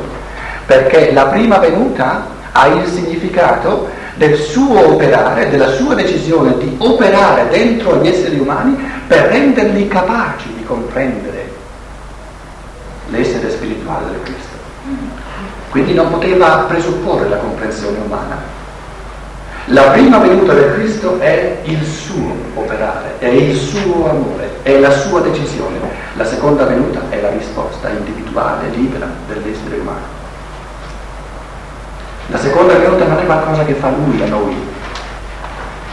perché 0.66 1.12
la 1.12 1.26
prima 1.26 1.58
venuta 1.58 2.26
ha 2.52 2.66
il 2.66 2.86
significato 2.86 3.88
del 4.16 4.36
suo 4.36 4.94
operare, 4.94 5.48
della 5.48 5.70
sua 5.70 5.94
decisione 5.94 6.58
di 6.58 6.74
operare 6.78 7.48
dentro 7.50 7.96
gli 7.96 8.08
esseri 8.08 8.38
umani 8.38 8.76
per 9.06 9.30
renderli 9.30 9.86
capaci 9.86 10.52
di 10.54 10.64
comprendere 10.64 11.48
l'essere 13.10 13.50
spirituale 13.50 14.10
del 14.10 14.22
Cristo. 14.22 14.56
Quindi 15.70 15.94
non 15.94 16.10
poteva 16.10 16.64
presupporre 16.68 17.28
la 17.28 17.36
comprensione 17.36 17.98
umana, 18.04 18.38
La 19.70 19.90
prima 19.90 20.16
venuta 20.16 20.54
del 20.54 20.72
Cristo 20.72 21.18
è 21.18 21.58
il 21.64 21.84
suo 21.84 22.34
operare, 22.54 23.18
è 23.18 23.26
il 23.26 23.54
suo 23.54 24.08
amore, 24.08 24.60
è 24.62 24.78
la 24.78 24.90
sua 24.90 25.20
decisione. 25.20 25.78
La 26.14 26.24
seconda 26.24 26.64
venuta 26.64 27.02
è 27.10 27.20
la 27.20 27.28
risposta 27.28 27.90
individuale, 27.90 28.68
libera 28.70 29.06
dell'essere 29.26 29.76
umano. 29.76 30.06
La 32.28 32.38
seconda 32.38 32.78
venuta 32.78 33.04
non 33.04 33.18
è 33.18 33.26
qualcosa 33.26 33.64
che 33.66 33.74
fa 33.74 33.90
lui 33.90 34.22
a 34.22 34.26
noi. 34.26 34.56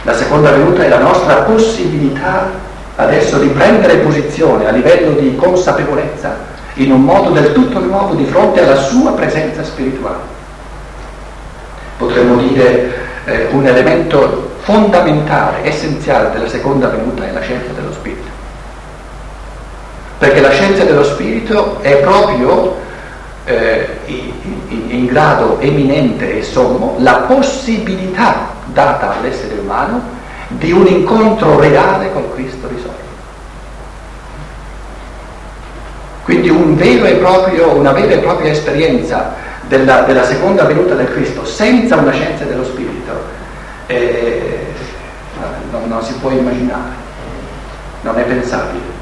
La 0.04 0.14
seconda 0.14 0.52
venuta 0.52 0.82
è 0.82 0.88
la 0.88 1.00
nostra 1.00 1.42
possibilità 1.42 2.48
adesso 2.96 3.36
di 3.36 3.48
prendere 3.48 3.98
posizione 3.98 4.66
a 4.66 4.70
livello 4.70 5.20
di 5.20 5.36
consapevolezza 5.36 6.34
in 6.74 6.92
un 6.92 7.02
modo 7.02 7.28
del 7.28 7.52
tutto 7.52 7.78
nuovo 7.80 8.14
di 8.14 8.24
fronte 8.24 8.62
alla 8.62 8.76
sua 8.76 9.12
presenza 9.12 9.62
spirituale. 9.62 10.34
Potremmo 11.98 12.36
dire 12.36 13.04
eh, 13.26 13.48
un 13.50 13.66
elemento 13.66 14.54
fondamentale, 14.60 15.64
essenziale 15.64 16.30
della 16.30 16.48
seconda 16.48 16.88
venuta 16.88 17.26
è 17.26 17.32
la 17.32 17.40
scienza 17.40 17.72
dello 17.72 17.92
spirito. 17.92 18.34
Perché 20.18 20.40
la 20.40 20.50
scienza 20.50 20.84
dello 20.84 21.04
spirito 21.04 21.80
è 21.82 21.96
proprio 21.96 22.76
eh, 23.44 23.98
in, 24.06 24.32
in 24.88 25.06
grado 25.06 25.60
eminente 25.60 26.38
e 26.38 26.42
sommo 26.42 26.96
la 26.98 27.24
possibilità 27.26 28.48
data 28.66 29.16
all'essere 29.16 29.58
umano 29.58 30.14
di 30.48 30.72
un 30.72 30.86
incontro 30.86 31.58
reale 31.58 32.12
col 32.12 32.32
Cristo 32.34 32.68
risorto. 32.68 33.04
Quindi 36.22 36.48
un 36.48 36.76
proprio, 37.18 37.70
una 37.74 37.92
vera 37.92 38.14
e 38.14 38.18
propria 38.18 38.50
esperienza 38.50 39.34
della, 39.68 40.02
della, 40.02 40.24
seconda 40.24 40.64
venuta 40.64 40.94
del 40.94 41.10
Cristo 41.12 41.44
senza 41.44 41.96
una 41.96 42.12
scienza 42.12 42.44
dello 42.44 42.64
Spirito 42.64 43.24
eh, 43.86 44.66
non, 45.70 45.88
non 45.88 46.02
si 46.02 46.14
può 46.14 46.30
immaginare, 46.30 46.92
non 48.02 48.18
è 48.18 48.22
pensabile. 48.22 48.94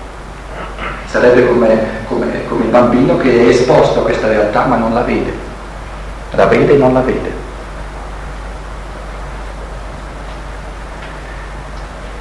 Sarebbe 1.07 1.47
come, 1.47 1.79
come, 2.09 2.45
come 2.49 2.65
il 2.65 2.71
bambino 2.71 3.17
che 3.17 3.31
è 3.31 3.49
esposto 3.49 4.01
a 4.01 4.03
questa 4.03 4.27
realtà 4.27 4.65
ma 4.65 4.77
non 4.77 4.93
la 4.93 5.03
vede, 5.03 5.33
la 6.33 6.47
vede 6.47 6.75
e 6.75 6.77
non 6.77 6.93
la 6.93 7.01
vede. 7.01 7.43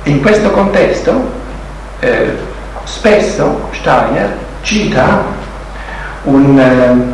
In 0.04 0.22
questo 0.22 0.52
contesto 0.52 1.32
eh, 2.00 2.38
spesso 2.84 3.70
Steiner 3.72 4.38
cita 4.62 5.24
un, 6.24 6.60
eh, 6.60 7.13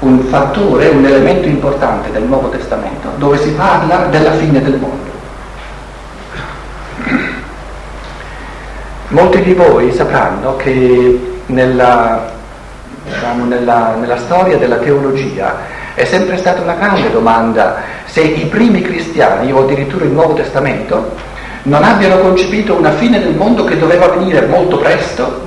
un 0.00 0.20
fattore, 0.24 0.88
un 0.88 1.04
elemento 1.04 1.48
importante 1.48 2.10
del 2.10 2.22
Nuovo 2.22 2.48
Testamento 2.48 3.10
dove 3.16 3.38
si 3.38 3.50
parla 3.50 4.06
della 4.06 4.32
fine 4.32 4.62
del 4.62 4.76
mondo. 4.76 5.14
Molti 9.08 9.42
di 9.42 9.54
voi 9.54 9.92
sapranno 9.92 10.56
che 10.56 11.38
nella, 11.46 12.30
diciamo, 13.04 13.44
nella, 13.44 13.94
nella 13.98 14.18
storia 14.18 14.58
della 14.58 14.76
teologia 14.76 15.56
è 15.94 16.04
sempre 16.04 16.36
stata 16.36 16.60
una 16.60 16.74
grande 16.74 17.10
domanda 17.10 17.76
se 18.04 18.20
i 18.20 18.46
primi 18.46 18.82
cristiani 18.82 19.50
o 19.52 19.62
addirittura 19.62 20.04
il 20.04 20.10
Nuovo 20.10 20.34
Testamento 20.34 21.14
non 21.62 21.82
abbiano 21.82 22.18
concepito 22.18 22.74
una 22.74 22.92
fine 22.92 23.18
del 23.18 23.34
mondo 23.34 23.64
che 23.64 23.78
doveva 23.78 24.08
venire 24.08 24.46
molto 24.46 24.76
presto 24.78 25.44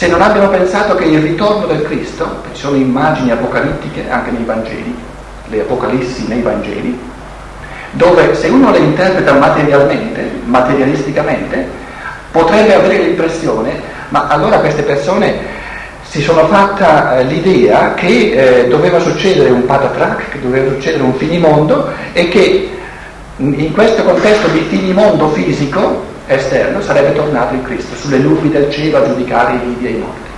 se 0.00 0.06
non 0.06 0.22
abbiano 0.22 0.48
pensato 0.48 0.94
che 0.94 1.04
il 1.04 1.20
ritorno 1.20 1.66
del 1.66 1.82
Cristo, 1.82 2.40
ci 2.54 2.60
sono 2.62 2.76
immagini 2.76 3.32
apocalittiche 3.32 4.08
anche 4.08 4.30
nei 4.30 4.44
Vangeli, 4.44 4.96
le 5.48 5.60
apocalissi 5.60 6.26
nei 6.26 6.40
Vangeli, 6.40 6.98
dove 7.90 8.34
se 8.34 8.48
uno 8.48 8.70
le 8.70 8.78
interpreta 8.78 9.34
materialmente, 9.34 10.40
materialisticamente, 10.44 11.68
potrebbe 12.30 12.76
avere 12.76 13.02
l'impressione, 13.02 13.78
ma 14.08 14.26
allora 14.28 14.60
queste 14.60 14.84
persone 14.84 15.34
si 16.08 16.22
sono 16.22 16.46
fatta 16.46 17.18
eh, 17.18 17.24
l'idea 17.24 17.92
che 17.92 18.62
eh, 18.62 18.68
doveva 18.68 19.00
succedere 19.00 19.50
un 19.50 19.66
patatrac, 19.66 20.30
che 20.30 20.40
doveva 20.40 20.70
succedere 20.70 21.02
un 21.02 21.12
finimondo 21.12 21.90
e 22.14 22.26
che 22.28 22.70
in 23.36 23.72
questo 23.74 24.02
contesto 24.02 24.48
di 24.48 24.60
finimondo 24.60 25.28
fisico 25.28 26.08
esterno 26.34 26.80
sarebbe 26.80 27.12
tornato 27.12 27.54
in 27.54 27.62
Cristo, 27.62 27.96
sulle 27.96 28.18
nubi 28.18 28.50
del 28.50 28.70
cielo 28.70 28.98
a 28.98 29.06
giudicare 29.06 29.54
i 29.54 29.58
vivi 29.58 29.86
e 29.86 29.90
i 29.90 29.98
morti. 29.98 30.28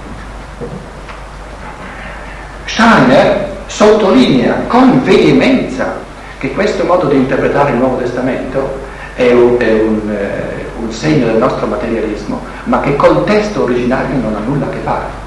Steiner 2.64 3.50
sottolinea 3.66 4.62
con 4.66 5.02
veemenza 5.02 6.00
che 6.38 6.52
questo 6.52 6.84
modo 6.84 7.06
di 7.06 7.16
interpretare 7.16 7.72
il 7.72 7.76
Nuovo 7.76 7.98
Testamento 7.98 8.80
è 9.14 9.30
un, 9.32 9.56
è 9.58 9.72
un, 9.72 10.10
eh, 10.10 10.66
un 10.78 10.90
segno 10.90 11.26
del 11.26 11.36
nostro 11.36 11.66
materialismo, 11.66 12.40
ma 12.64 12.80
che 12.80 12.96
col 12.96 13.24
testo 13.24 13.64
originario 13.64 14.16
non 14.16 14.34
ha 14.34 14.40
nulla 14.40 14.66
a 14.66 14.70
che 14.70 14.78
fare. 14.82 15.20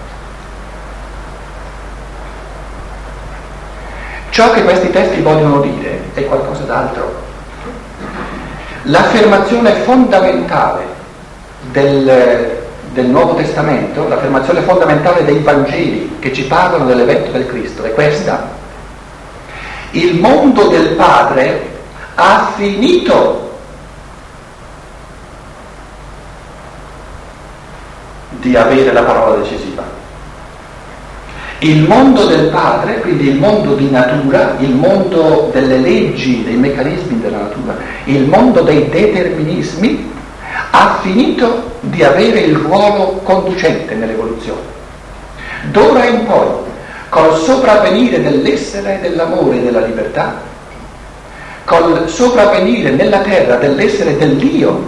Ciò 4.31 4.51
che 4.51 4.63
questi 4.63 4.89
testi 4.89 5.21
vogliono 5.21 5.61
dire 5.61 6.01
è 6.13 6.25
qualcosa 6.25 6.63
d'altro. 6.63 7.24
L'affermazione 8.87 9.71
fondamentale 9.81 10.85
del, 11.71 12.61
del 12.93 13.05
Nuovo 13.07 13.33
Testamento, 13.33 14.07
l'affermazione 14.07 14.61
fondamentale 14.61 15.25
dei 15.25 15.39
Vangeli 15.39 16.17
che 16.19 16.31
ci 16.31 16.43
parlano 16.45 16.85
dell'evento 16.85 17.31
del 17.31 17.47
Cristo 17.47 17.83
è 17.83 17.93
questa. 17.93 18.47
Il 19.91 20.19
mondo 20.19 20.67
del 20.67 20.89
Padre 20.89 21.73
ha 22.13 22.51
finito 22.55 23.57
di 28.29 28.55
avere 28.55 28.91
la 28.91 29.03
parola 29.03 29.37
decisiva. 29.37 29.94
Il 31.65 31.81
mondo 31.81 32.27
del 32.27 32.49
padre, 32.49 32.99
quindi 32.99 33.29
il 33.29 33.39
mondo 33.39 33.73
di 33.73 33.89
natura, 33.89 34.55
il 34.59 34.69
mondo 34.69 35.49
delle 35.51 35.77
leggi, 35.79 36.43
dei 36.43 36.57
meccanismi 36.57 37.19
della 37.19 37.39
natura, 37.39 37.75
il 38.03 38.27
mondo 38.27 38.61
dei 38.61 38.87
determinismi, 38.87 40.11
ha 40.69 40.99
finito 41.01 41.71
di 41.79 42.03
avere 42.03 42.41
il 42.41 42.55
ruolo 42.55 43.19
conducente 43.23 43.95
nell'evoluzione. 43.95 44.61
D'ora 45.71 46.05
in 46.05 46.27
poi, 46.27 46.49
col 47.09 47.35
sopravvenire 47.39 48.21
dell'essere 48.21 48.99
dell'amore 49.01 49.57
e 49.57 49.63
della 49.63 49.83
libertà, 49.83 50.35
col 51.63 52.07
sopravvenire 52.07 52.91
nella 52.91 53.21
terra 53.21 53.55
dell'essere 53.55 54.15
dell'io, 54.17 54.87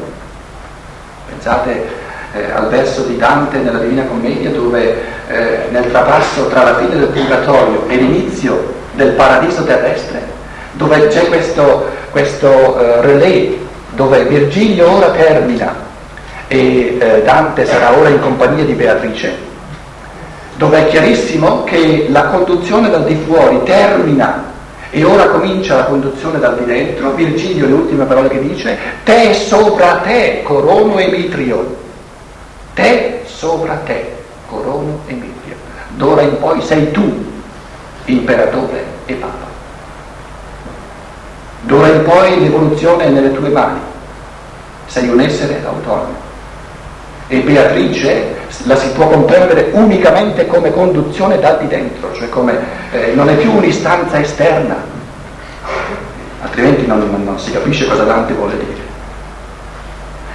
pensate 1.28 2.06
eh, 2.38 2.52
al 2.52 2.70
verso 2.70 3.04
di 3.04 3.18
Dante 3.18 3.58
nella 3.58 3.80
Divina 3.80 4.04
Commedia 4.04 4.50
dove 4.52 4.96
eh, 5.28 5.68
nel 5.72 5.90
trapasso 5.90 6.48
tra 6.48 6.64
la 6.64 6.78
fine 6.78 6.98
del 6.98 7.08
purgatorio 7.08 7.86
e 7.88 7.96
l'inizio 7.96 8.74
del 8.94 9.12
paradiso 9.12 9.64
terrestre, 9.64 10.22
dove 10.74 11.08
c'è 11.08 11.28
questo, 11.28 11.88
questo 12.12 12.80
eh, 12.80 13.02
relay, 13.02 13.66
dove 13.92 14.24
Virgilio 14.26 14.92
ora 14.92 15.12
termina 15.12 15.76
e 16.48 16.98
eh, 17.00 17.22
Dante 17.24 17.66
sarà 17.66 17.98
ora 17.98 18.10
in 18.10 18.20
compagnia 18.20 18.64
di 18.64 18.74
Beatrice, 18.74 19.36
dove 20.56 20.80
è 20.80 20.88
chiarissimo 20.88 21.64
che 21.64 22.08
la 22.10 22.26
conduzione 22.26 22.90
dal 22.90 23.06
di 23.06 23.16
fuori 23.26 23.62
termina 23.64 24.56
e 24.90 25.04
ora 25.04 25.28
comincia 25.28 25.76
la 25.76 25.84
conduzione 25.84 26.40
dal 26.40 26.58
di 26.58 26.66
dentro, 26.66 27.12
Virgilio 27.12 27.68
le 27.68 27.74
ultime 27.74 28.06
parole 28.06 28.30
che 28.30 28.40
dice, 28.40 28.78
te 29.04 29.34
sopra 29.34 29.98
te, 29.98 30.42
corono 30.44 30.98
e 30.98 31.08
mitrio, 31.10 31.86
te 32.78 33.24
sopra 33.26 33.74
te, 33.86 34.14
corono 34.48 35.00
e 35.08 35.14
mitrio. 35.14 35.56
D'ora 35.96 36.22
in 36.22 36.38
poi 36.38 36.62
sei 36.62 36.92
tu, 36.92 37.26
imperatore 38.06 38.86
e 39.06 39.14
papa. 39.16 39.46
D'ora 41.62 41.88
in 41.88 42.04
poi 42.04 42.40
l'evoluzione 42.40 43.06
è 43.06 43.10
nelle 43.10 43.34
tue 43.34 43.50
mani, 43.50 43.80
sei 44.86 45.10
un 45.10 45.20
essere 45.20 45.60
autonomo. 45.66 46.26
E 47.30 47.40
Beatrice 47.40 48.36
la 48.66 48.76
si 48.76 48.90
può 48.90 49.08
comprendere 49.08 49.72
unicamente 49.74 50.46
come 50.46 50.72
conduzione 50.72 51.40
da 51.40 51.54
di 51.54 51.68
dentro, 51.68 52.14
cioè 52.14 52.30
come 52.30 52.60
eh, 52.92 53.12
non 53.16 53.28
è 53.28 53.36
più 53.36 53.54
un'istanza 53.54 54.20
esterna, 54.20 54.78
altrimenti 56.44 56.86
non, 56.86 57.24
non 57.26 57.40
si 57.40 57.52
capisce 57.52 57.88
cosa 57.88 58.04
Dante 58.04 58.34
vuole 58.34 58.56
dire. 58.56 58.86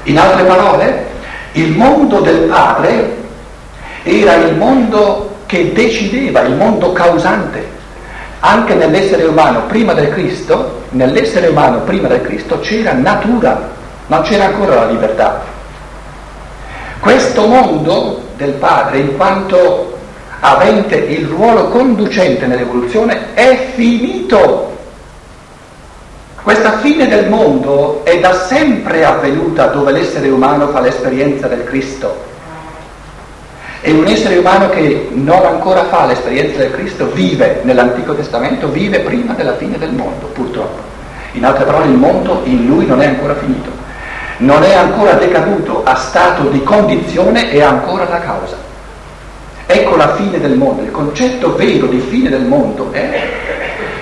In 0.05 0.19
altre 0.19 0.43
parole, 0.43 1.12
il 1.53 1.77
mondo 1.77 2.21
del 2.21 2.49
padre 2.49 3.17
era 4.05 4.35
il 4.35 4.57
mondo 4.57 5.37
che 5.47 5.73
decideva, 5.73 6.41
il 6.43 6.57
mondo 6.57 6.93
causante. 6.93 7.81
Anche 8.41 8.75
nell'essere 8.75 9.25
umano 9.25 9.67
prima 9.67 9.93
del 9.93 10.11
Cristo, 10.11 10.83
nell'essere 10.91 11.49
umano 11.49 11.81
prima 11.81 12.09
del 12.09 12.23
Cristo 12.23 12.59
c'era 12.61 12.93
natura, 12.93 13.71
non 14.07 14.23
c'era 14.23 14.47
ancora 14.47 14.75
la 14.77 14.87
libertà. 14.87 15.43
Questo 16.99 17.47
mondo 17.47 18.23
del 18.37 18.53
padre, 18.53 18.99
in 18.99 19.17
quanto 19.17 19.99
avente 20.41 20.97
il 20.97 21.27
ruolo 21.27 21.69
conducente 21.69 22.47
nell'evoluzione, 22.47 23.35
è 23.35 23.71
finito. 23.75 24.72
Questa 26.43 26.79
fine 26.79 27.07
del 27.07 27.29
mondo 27.29 28.01
è 28.05 28.19
da 28.19 28.35
sempre 28.35 29.05
avvenuta 29.05 29.67
dove 29.67 29.93
l'essere 29.93 30.29
umano 30.29 30.69
fa 30.69 30.81
l'esperienza 30.81 31.47
del 31.47 31.63
Cristo. 31.63 32.31
E 33.81 33.93
un 33.93 34.05
essere 34.09 34.39
umano 34.39 34.69
che 34.69 35.09
non 35.13 35.47
ancora 35.47 35.85
fa 35.85 36.05
l'esperienza 36.05 36.59
del 36.59 36.73
Cristo 36.73 37.07
vive 37.13 37.61
nell'Antico 37.63 38.15
Testamento, 38.15 38.67
vive 38.69 39.01
prima 39.01 39.35
della 39.35 39.55
fine 39.55 39.79
del 39.79 39.93
mondo, 39.93 40.27
purtroppo. 40.27 40.81
In 41.33 41.45
altre 41.45 41.65
parole, 41.65 41.87
il 41.87 41.97
mondo 41.97 42.41
in 42.43 42.67
lui 42.67 42.87
non 42.87 43.01
è 43.01 43.07
ancora 43.07 43.37
finito, 43.37 43.71
non 44.39 44.65
è 44.65 44.75
ancora 44.75 45.13
decaduto 45.13 45.85
a 45.85 45.95
stato 45.95 46.49
di 46.49 46.63
condizione 46.65 47.53
e 47.53 47.63
ancora 47.63 48.09
la 48.09 48.19
causa. 48.19 48.57
Ecco 49.67 49.95
la 49.95 50.17
fine 50.17 50.41
del 50.41 50.57
mondo, 50.57 50.83
il 50.83 50.91
concetto 50.91 51.55
vero 51.55 51.87
di 51.87 52.01
fine 52.01 52.29
del 52.29 52.43
mondo 52.43 52.91
è 52.91 53.29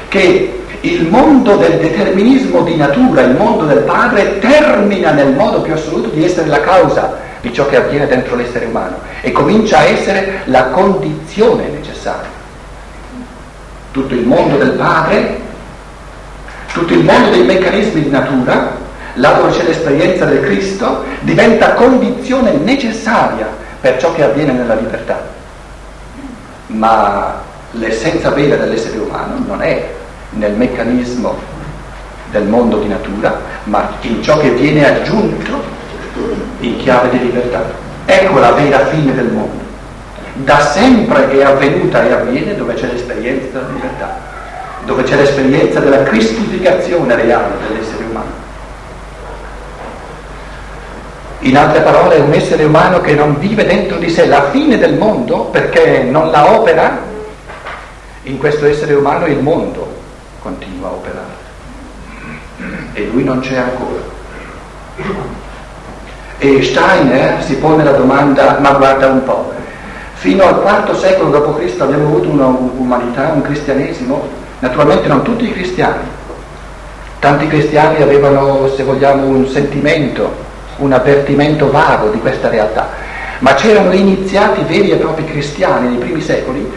che 0.08 0.59
il 0.82 1.06
mondo 1.08 1.56
del 1.56 1.78
determinismo 1.78 2.62
di 2.62 2.76
natura, 2.76 3.22
il 3.22 3.36
mondo 3.36 3.64
del 3.66 3.80
padre, 3.80 4.38
termina 4.38 5.10
nel 5.10 5.32
modo 5.32 5.60
più 5.60 5.74
assoluto 5.74 6.08
di 6.08 6.24
essere 6.24 6.48
la 6.48 6.60
causa 6.60 7.18
di 7.40 7.52
ciò 7.52 7.66
che 7.66 7.76
avviene 7.76 8.06
dentro 8.06 8.36
l'essere 8.36 8.66
umano 8.66 8.98
e 9.20 9.32
comincia 9.32 9.78
a 9.78 9.84
essere 9.84 10.40
la 10.44 10.64
condizione 10.66 11.68
necessaria. 11.68 12.38
Tutto 13.90 14.14
il 14.14 14.26
mondo 14.26 14.56
del 14.56 14.70
padre, 14.70 15.40
tutto 16.72 16.92
il 16.92 17.04
mondo 17.04 17.30
dei 17.30 17.44
meccanismi 17.44 18.02
di 18.02 18.10
natura, 18.10 18.72
là 19.14 19.32
dove 19.32 19.50
c'è 19.50 19.64
l'esperienza 19.64 20.24
del 20.24 20.42
Cristo, 20.42 21.04
diventa 21.20 21.74
condizione 21.74 22.52
necessaria 22.52 23.48
per 23.80 23.98
ciò 23.98 24.14
che 24.14 24.22
avviene 24.22 24.52
nella 24.52 24.74
libertà. 24.74 25.28
Ma 26.68 27.42
l'essenza 27.72 28.30
vera 28.30 28.56
dell'essere 28.56 28.98
umano 28.98 29.42
non 29.46 29.62
è 29.62 29.98
nel 30.30 30.52
meccanismo 30.52 31.36
del 32.30 32.44
mondo 32.44 32.78
di 32.78 32.88
natura, 32.88 33.40
ma 33.64 33.92
in 34.02 34.22
ciò 34.22 34.38
che 34.38 34.50
viene 34.50 34.86
aggiunto 34.86 35.78
in 36.60 36.76
chiave 36.78 37.10
di 37.10 37.18
libertà. 37.18 37.72
Ecco 38.06 38.38
la 38.38 38.52
vera 38.52 38.86
fine 38.86 39.14
del 39.14 39.26
mondo. 39.26 39.68
Da 40.34 40.60
sempre 40.60 41.30
è 41.30 41.42
avvenuta 41.42 42.06
e 42.06 42.12
avviene 42.12 42.54
dove 42.54 42.74
c'è 42.74 42.86
l'esperienza 42.86 43.58
della 43.58 43.72
libertà, 43.72 44.20
dove 44.84 45.02
c'è 45.02 45.16
l'esperienza 45.16 45.80
della 45.80 46.02
cristificazione 46.04 47.14
reale 47.16 47.54
dell'essere 47.66 48.04
umano. 48.04 48.48
In 51.40 51.56
altre 51.56 51.80
parole 51.80 52.16
un 52.16 52.32
essere 52.32 52.64
umano 52.64 53.00
che 53.00 53.14
non 53.14 53.38
vive 53.38 53.64
dentro 53.64 53.96
di 53.96 54.10
sé 54.10 54.26
la 54.26 54.50
fine 54.50 54.78
del 54.78 54.94
mondo 54.94 55.44
perché 55.46 56.02
non 56.02 56.30
la 56.30 56.52
opera 56.52 57.08
in 58.24 58.38
questo 58.38 58.66
essere 58.66 58.92
umano 58.94 59.26
il 59.26 59.38
mondo 59.38 59.99
continua 60.42 60.88
a 60.88 60.92
operare. 60.92 61.48
E 62.92 63.06
lui 63.06 63.24
non 63.24 63.40
c'è 63.40 63.56
ancora. 63.56 64.18
E 66.38 66.62
Steiner 66.62 67.42
si 67.42 67.56
pone 67.56 67.84
la 67.84 67.92
domanda, 67.92 68.58
ma 68.60 68.72
guarda 68.72 69.08
un 69.08 69.24
po', 69.24 69.52
fino 70.14 70.44
al 70.44 70.84
IV 70.86 70.96
secolo 70.96 71.30
d.C. 71.30 71.80
abbiamo 71.80 72.06
avuto 72.06 72.28
un'umanità, 72.30 73.32
un 73.34 73.42
cristianesimo, 73.42 74.28
naturalmente 74.60 75.08
non 75.08 75.22
tutti 75.22 75.44
i 75.44 75.52
cristiani. 75.52 76.18
Tanti 77.18 77.46
cristiani 77.46 78.02
avevano, 78.02 78.68
se 78.74 78.82
vogliamo, 78.82 79.26
un 79.26 79.46
sentimento, 79.46 80.34
un 80.78 80.92
avvertimento 80.92 81.70
vago 81.70 82.08
di 82.08 82.18
questa 82.18 82.48
realtà, 82.48 82.88
ma 83.40 83.54
c'erano 83.54 83.92
iniziati 83.92 84.62
veri 84.62 84.90
e 84.90 84.96
propri 84.96 85.24
cristiani 85.24 85.88
nei 85.88 85.98
primi 85.98 86.20
secoli 86.20 86.70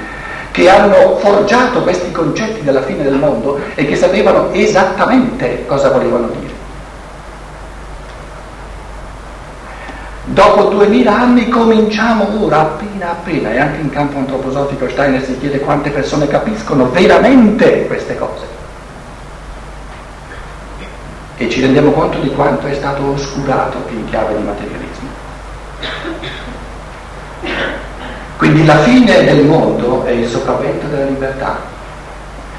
che 0.54 0.70
hanno 0.70 1.18
forgiato 1.18 1.82
questi 1.82 2.12
concetti 2.12 2.62
della 2.62 2.84
fine 2.84 3.02
del 3.02 3.16
mondo 3.16 3.60
e 3.74 3.88
che 3.88 3.96
sapevano 3.96 4.52
esattamente 4.52 5.66
cosa 5.66 5.89
volevano 5.89 6.28
dire. 6.28 6.54
Dopo 10.26 10.66
duemila 10.66 11.22
anni 11.22 11.50
cominciamo 11.50 12.44
ora, 12.44 12.60
appena 12.60 13.10
appena, 13.10 13.52
e 13.52 13.60
anche 13.60 13.82
in 13.82 13.89
campo 13.89 14.20
antroposofico 14.20 14.88
Steiner 14.89 15.24
si 15.24 15.39
chiede 15.39 15.60
quante 15.60 15.89
persone 15.89 16.28
capiscono 16.28 16.88
veramente 16.92 17.88
queste 17.88 18.16
cose. 18.16 18.46
E 21.36 21.50
ci 21.50 21.62
rendiamo 21.62 21.89
conto 21.94 22.20
di 22.20 22.30
quanto 22.30 22.68
è 22.68 22.76
stato 22.76 23.04
oscurato 23.06 23.78
in 23.89 24.06
chiave 24.06 24.38
di 24.38 24.44
materialismo. 24.44 25.10
Quindi 28.44 28.66
la 28.66 28.80
fine 28.80 29.24
del 29.24 29.46
mondo 29.46 30.04
è 30.04 30.10
il 30.10 30.28
sopravvento 30.28 30.88
della 30.88 31.06
libertà, 31.06 31.62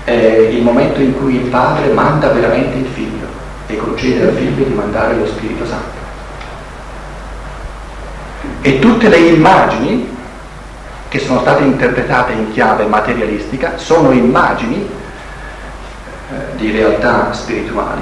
è 0.05 0.13
il 0.13 0.63
momento 0.63 1.03
in 1.03 1.15
cui 1.15 1.35
il 1.35 1.51
padre 1.51 1.93
manda 1.93 2.31
veramente 2.31 2.79
il 2.79 2.87
figlio 2.87 3.27
e 3.67 3.77
concede 3.77 4.29
al 4.29 4.35
figlio 4.35 4.65
di 4.65 4.73
mandare 4.73 5.15
lo 5.15 5.27
Spirito 5.27 5.67
Santo. 5.67 5.99
E 8.63 8.79
tutte 8.79 9.11
le 9.11 9.19
immagini 9.19 10.09
che 11.09 11.19
sono 11.19 11.41
state 11.41 11.65
interpretate 11.65 12.33
in 12.33 12.51
chiave 12.53 12.87
materialistica 12.87 13.77
sono 13.77 14.11
immagini 14.13 14.89
eh, 16.31 16.57
di 16.57 16.71
realtà 16.71 17.31
spirituali, 17.35 18.01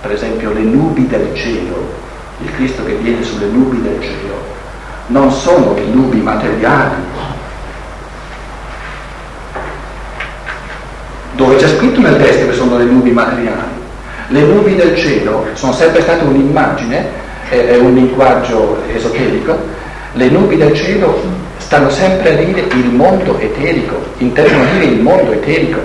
per 0.00 0.10
esempio 0.10 0.52
le 0.52 0.62
nubi 0.62 1.06
del 1.06 1.32
cielo, 1.36 1.94
il 2.40 2.52
Cristo 2.56 2.84
che 2.84 2.94
viene 2.94 3.22
sulle 3.22 3.46
nubi 3.46 3.80
del 3.82 4.02
cielo 4.02 4.57
non 5.08 5.30
sono 5.30 5.74
le 5.74 5.84
nubi 5.84 6.20
materiali, 6.20 6.94
dove 11.32 11.56
c'è 11.56 11.68
scritto 11.68 12.00
nel 12.00 12.16
testo 12.16 12.46
che 12.46 12.52
sono 12.52 12.76
le 12.78 12.84
nubi 12.84 13.10
materiali. 13.10 13.76
Le 14.28 14.40
nubi 14.42 14.74
del 14.74 14.96
cielo 14.96 15.46
sono 15.54 15.72
sempre 15.72 16.02
state 16.02 16.24
un'immagine, 16.24 17.06
è, 17.48 17.76
un 17.76 17.94
linguaggio 17.94 18.82
esoterico, 18.92 19.56
le 20.12 20.28
nubi 20.28 20.56
del 20.56 20.74
cielo 20.74 21.22
stanno 21.56 21.88
sempre 21.88 22.32
a 22.32 22.44
dire 22.44 22.60
il 22.60 22.90
mondo 22.90 23.38
eterico, 23.38 24.02
intendono 24.18 24.64
dire 24.72 24.84
il 24.84 25.00
mondo 25.00 25.32
eterico. 25.32 25.78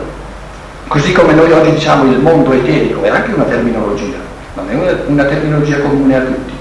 Così 0.87 1.13
come 1.13 1.33
noi 1.33 1.51
oggi 1.51 1.71
diciamo 1.71 2.11
il 2.11 2.19
mondo 2.19 2.51
eterico, 2.51 3.03
è 3.03 3.09
anche 3.09 3.31
una 3.31 3.45
terminologia, 3.45 4.17
non 4.55 4.69
è 4.69 4.73
una, 4.73 4.97
una 5.05 5.23
terminologia 5.23 5.79
comune 5.79 6.15
a 6.17 6.19
tutti 6.19 6.52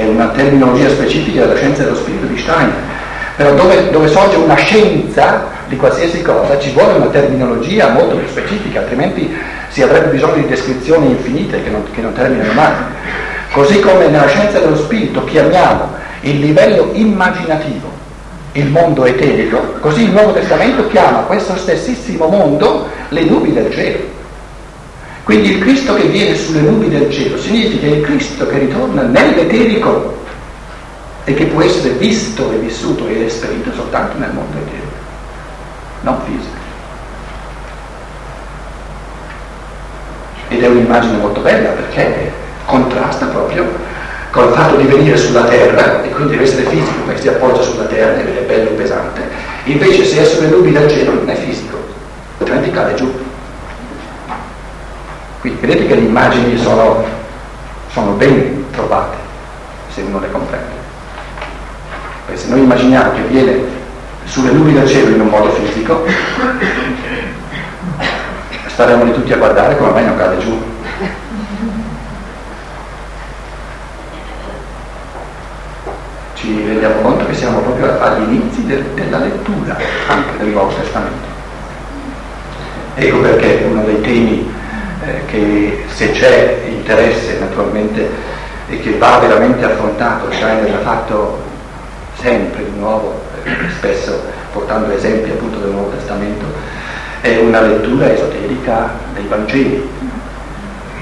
è 0.00 0.06
una 0.06 0.28
terminologia 0.28 0.88
specifica 0.88 1.40
della 1.40 1.56
scienza 1.56 1.82
dello 1.82 1.96
spirito 1.96 2.24
di 2.24 2.38
Stein, 2.38 2.72
però 3.36 3.52
dove, 3.52 3.90
dove, 3.90 4.08
sorge 4.08 4.36
una 4.36 4.54
scienza 4.54 5.48
di 5.68 5.76
qualsiasi 5.76 6.22
cosa 6.22 6.58
ci 6.58 6.72
vuole 6.72 6.94
una 6.94 7.06
terminologia 7.06 7.90
molto 7.90 8.16
più 8.16 8.26
specifica, 8.26 8.80
altrimenti 8.80 9.36
si 9.68 9.82
avrebbe 9.82 10.08
bisogno 10.08 10.36
di 10.36 10.46
descrizioni 10.46 11.10
infinite 11.10 11.62
che 11.62 11.68
non, 11.68 11.84
che 11.92 12.00
non 12.00 12.14
terminano 12.14 12.52
mai. 12.54 12.72
Così 13.52 13.78
come 13.80 14.08
nella 14.08 14.26
scienza 14.26 14.58
dello 14.58 14.76
spirito 14.76 15.22
chiamiamo 15.24 15.88
il 16.22 16.38
livello 16.38 16.90
immaginativo 16.92 17.98
il 18.52 18.68
mondo 18.68 19.04
eterico, 19.04 19.74
così 19.80 20.04
il 20.04 20.10
Nuovo 20.10 20.32
Testamento 20.32 20.88
chiama 20.88 21.20
questo 21.20 21.56
stessissimo 21.56 22.26
mondo 22.26 22.88
le 23.10 23.22
nubi 23.24 23.52
del 23.52 23.70
cielo. 23.70 24.18
Quindi 25.30 25.52
il 25.52 25.58
Cristo 25.60 25.94
che 25.94 26.08
viene 26.08 26.34
sulle 26.34 26.58
nubi 26.58 26.88
del 26.88 27.08
cielo 27.08 27.38
significa 27.38 27.86
il 27.86 28.00
Cristo 28.00 28.48
che 28.48 28.58
ritorna 28.58 29.02
nell'eterico 29.02 30.24
e 31.22 31.34
che 31.34 31.44
può 31.44 31.62
essere 31.62 31.90
visto 31.90 32.50
e 32.50 32.56
vissuto 32.56 33.06
e 33.06 33.26
esperito 33.26 33.72
soltanto 33.72 34.18
nel 34.18 34.32
mondo 34.32 34.56
eterico, 34.56 34.90
non 36.00 36.18
fisico. 36.24 36.56
Ed 40.48 40.64
è 40.64 40.66
un'immagine 40.66 41.18
molto 41.18 41.40
bella 41.42 41.68
perché 41.68 42.32
contrasta 42.64 43.26
proprio 43.26 43.68
con 44.32 44.48
il 44.48 44.54
fatto 44.54 44.74
di 44.78 44.86
venire 44.88 45.16
sulla 45.16 45.44
terra 45.44 46.02
e 46.02 46.08
quindi 46.08 46.32
deve 46.32 46.42
essere 46.42 46.64
fisico 46.64 47.02
perché 47.06 47.20
si 47.20 47.28
appoggia 47.28 47.62
sulla 47.62 47.84
terra 47.84 48.20
ed 48.20 48.36
è 48.36 48.42
bello 48.42 48.70
e 48.70 48.72
pesante. 48.72 49.20
Invece 49.62 50.04
se 50.04 50.22
è 50.22 50.24
sulle 50.24 50.48
nubi 50.48 50.72
del 50.72 50.90
cielo 50.90 51.12
non 51.14 51.30
è 51.30 51.36
fisico, 51.36 51.78
altrimenti 52.38 52.72
cade 52.72 52.94
giù. 52.96 53.29
Quindi 55.40 55.60
vedete 55.60 55.86
che 55.86 55.94
le 55.94 56.02
immagini 56.02 56.58
sono, 56.58 57.02
sono 57.90 58.12
ben 58.12 58.70
trovate, 58.72 59.16
se 59.88 60.02
uno 60.02 60.20
le 60.20 60.30
comprende. 60.30 60.78
Perché 62.26 62.40
se 62.40 62.48
noi 62.48 62.60
immaginiamo 62.60 63.12
che 63.12 63.22
viene 63.22 63.58
sulle 64.24 64.52
nubi 64.52 64.74
del 64.74 64.86
cielo 64.86 65.14
in 65.14 65.20
un 65.22 65.28
modo 65.28 65.50
fisico, 65.52 66.04
staremo 68.66 69.04
lì 69.04 69.12
tutti 69.12 69.32
a 69.32 69.38
guardare 69.38 69.78
come 69.78 69.92
mai 69.92 70.04
non 70.04 70.16
cade 70.18 70.38
giù. 70.38 70.62
Ci 76.34 76.64
rendiamo 76.66 77.00
conto 77.00 77.24
che 77.24 77.34
siamo 77.34 77.60
proprio 77.60 77.98
agli 77.98 78.34
inizi 78.34 78.66
del, 78.66 78.82
della 78.94 79.18
lettura 79.18 79.78
anche 80.06 80.36
del 80.36 80.48
Nuovo 80.48 80.74
Testamento. 80.74 81.28
Ecco 82.94 83.18
perché 83.20 83.64
uno 83.66 83.82
dei 83.84 84.00
temi 84.02 84.58
eh, 85.04 85.24
che 85.26 85.84
se 85.88 86.10
c'è 86.12 86.62
interesse 86.68 87.38
naturalmente 87.38 88.08
e 88.68 88.80
che 88.80 88.96
va 88.98 89.18
veramente 89.18 89.64
affrontato, 89.64 90.30
Steiner 90.32 90.70
l'ha 90.70 90.78
fatto 90.78 91.38
sempre 92.20 92.64
di 92.64 92.78
nuovo, 92.78 93.20
eh, 93.44 93.50
spesso 93.78 94.22
portando 94.52 94.92
esempi 94.92 95.30
appunto 95.30 95.58
del 95.58 95.70
Nuovo 95.70 95.90
Testamento, 95.90 96.44
è 97.20 97.36
una 97.38 97.60
lettura 97.60 98.12
esoterica 98.12 98.90
dei 99.14 99.26
Vangeli, 99.26 99.88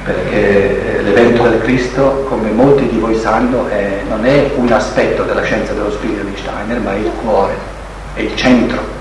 perché 0.05 0.99
eh, 0.99 1.03
l'evento 1.03 1.43
del 1.43 1.61
Cristo, 1.61 2.25
come 2.29 2.51
molti 2.51 2.89
di 2.89 2.99
voi 2.99 3.17
sanno, 3.17 3.69
è, 3.69 4.01
non 4.09 4.25
è 4.25 4.51
un 4.57 4.73
aspetto 4.73 5.25
della 5.25 5.43
scienza 5.43 5.73
dello 5.73 5.91
spirito 5.91 6.25
di 6.25 6.35
Steiner, 6.37 6.81
ma 6.81 6.95
è 6.95 6.99
il 6.99 7.11
cuore, 7.23 7.55
è 8.15 8.21
il 8.21 8.35
centro. 8.35 8.98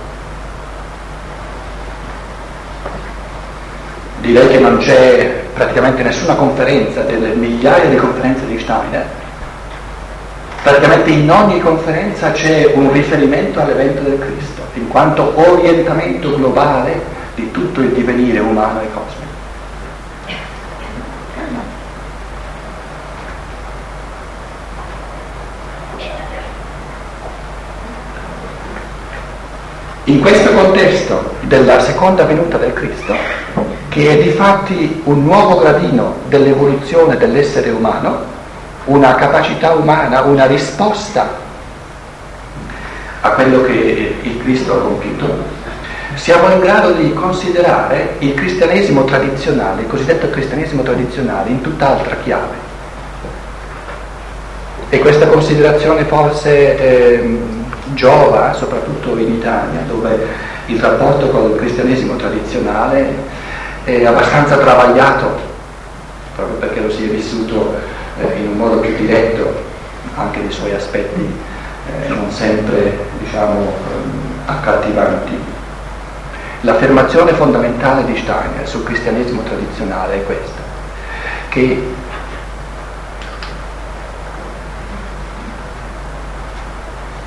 Direi 4.38 4.52
che 4.52 4.60
non 4.60 4.78
c'è 4.78 5.46
praticamente 5.52 6.04
nessuna 6.04 6.36
conferenza 6.36 7.02
delle 7.02 7.34
migliaia 7.34 7.90
di 7.90 7.96
conferenze 7.96 8.46
di 8.46 8.60
Steiner, 8.60 9.04
praticamente 10.62 11.10
in 11.10 11.32
ogni 11.32 11.60
conferenza 11.60 12.30
c'è 12.34 12.72
un 12.76 12.92
riferimento 12.92 13.60
all'evento 13.60 14.04
del 14.04 14.20
Cristo, 14.20 14.62
in 14.76 14.88
quanto 14.90 15.34
orientamento 15.34 16.36
globale 16.36 17.02
di 17.34 17.50
tutto 17.50 17.82
il 17.82 17.90
divenire 17.94 18.38
umano 18.38 18.82
e 18.82 18.86
cosmico. 18.94 19.26
In 30.04 30.22
questo 30.22 30.54
contesto 30.54 31.34
della 31.42 31.80
seconda 31.80 32.24
venuta 32.26 32.58
del 32.58 32.74
Cristo, 32.74 33.16
che 33.98 34.12
è 34.12 34.22
di 34.22 34.30
fatti 34.30 35.02
un 35.06 35.24
nuovo 35.24 35.58
gradino 35.58 36.18
dell'evoluzione 36.28 37.18
dell'essere 37.18 37.72
umano, 37.72 38.36
una 38.86 39.16
capacità 39.16 39.74
umana, 39.74 40.22
una 40.22 40.46
risposta 40.46 41.28
a 43.22 43.30
quello 43.32 43.64
che 43.64 44.18
il 44.22 44.38
Cristo 44.38 44.74
ha 44.74 44.82
compiuto, 44.82 45.44
siamo 46.14 46.52
in 46.52 46.60
grado 46.60 46.92
di 46.92 47.12
considerare 47.14 48.18
il 48.20 48.36
cristianesimo 48.36 49.04
tradizionale, 49.04 49.82
il 49.82 49.88
cosiddetto 49.88 50.30
cristianesimo 50.30 50.84
tradizionale, 50.84 51.50
in 51.50 51.62
tutt'altra 51.62 52.18
chiave. 52.24 52.66
E 54.90 55.00
questa 55.00 55.26
considerazione 55.26 56.04
forse 56.04 56.78
eh, 56.78 57.40
giova, 57.96 58.54
soprattutto 58.54 59.18
in 59.18 59.34
Italia, 59.34 59.82
dove 59.88 60.46
il 60.68 60.80
rapporto 60.80 61.30
con 61.30 61.50
il 61.50 61.58
cristianesimo 61.58 62.16
tradizionale 62.16 63.46
è 63.94 64.06
abbastanza 64.06 64.58
travagliato, 64.58 65.40
proprio 66.36 66.58
perché 66.58 66.82
lo 66.82 66.92
si 66.92 67.06
è 67.06 67.08
vissuto 67.08 67.74
eh, 68.20 68.38
in 68.38 68.50
un 68.50 68.58
modo 68.58 68.80
più 68.80 68.94
diretto, 68.98 69.64
anche 70.16 70.42
dei 70.42 70.52
suoi 70.52 70.74
aspetti 70.74 71.22
eh, 71.22 72.08
non 72.10 72.30
sempre 72.30 72.98
diciamo, 73.20 73.62
ehm, 73.62 74.42
accattivanti. 74.46 75.56
L'affermazione 76.62 77.32
fondamentale 77.34 78.04
di 78.04 78.18
Steiner 78.18 78.68
sul 78.68 78.84
cristianesimo 78.84 79.42
tradizionale 79.44 80.16
è 80.16 80.26
questa, 80.26 80.62
che 81.50 81.96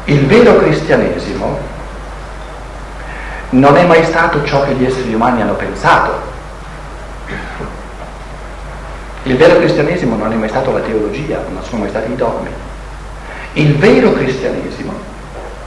Il 0.05 0.27
vero 0.27 0.57
cristianesimo 0.57 1.57
non 3.51 3.77
è 3.77 3.85
mai 3.85 4.05
stato 4.05 4.43
ciò 4.45 4.65
che 4.65 4.73
gli 4.73 4.85
esseri 4.85 5.15
umani 5.15 5.41
hanno 5.41 5.53
pensato. 5.53 6.30
Il 9.25 9.37
vero 9.37 9.59
cristianesimo 9.59 10.17
non 10.17 10.33
è 10.33 10.35
mai 10.35 10.49
stato 10.49 10.73
la 10.73 10.81
teologia, 10.81 11.45
non 11.53 11.63
sono 11.63 11.83
mai 11.83 11.91
stati 11.91 12.11
i 12.11 12.17
dogmi. 12.17 12.49
Il 13.53 13.77
vero 13.77 14.13
cristianesimo, 14.13 14.93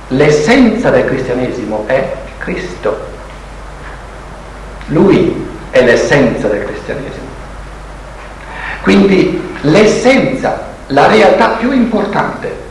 l'essenza 0.07 0.89
del 0.89 1.05
cristianesimo 1.05 1.83
è 1.85 2.15
Cristo. 2.39 3.11
Lui 4.87 5.45
è 5.69 5.83
l'essenza 5.83 6.47
del 6.47 6.65
cristianesimo. 6.65 7.27
Quindi 8.81 9.39
l'essenza, 9.61 10.71
la 10.87 11.05
realtà 11.05 11.49
più 11.49 11.71
importante 11.71 12.61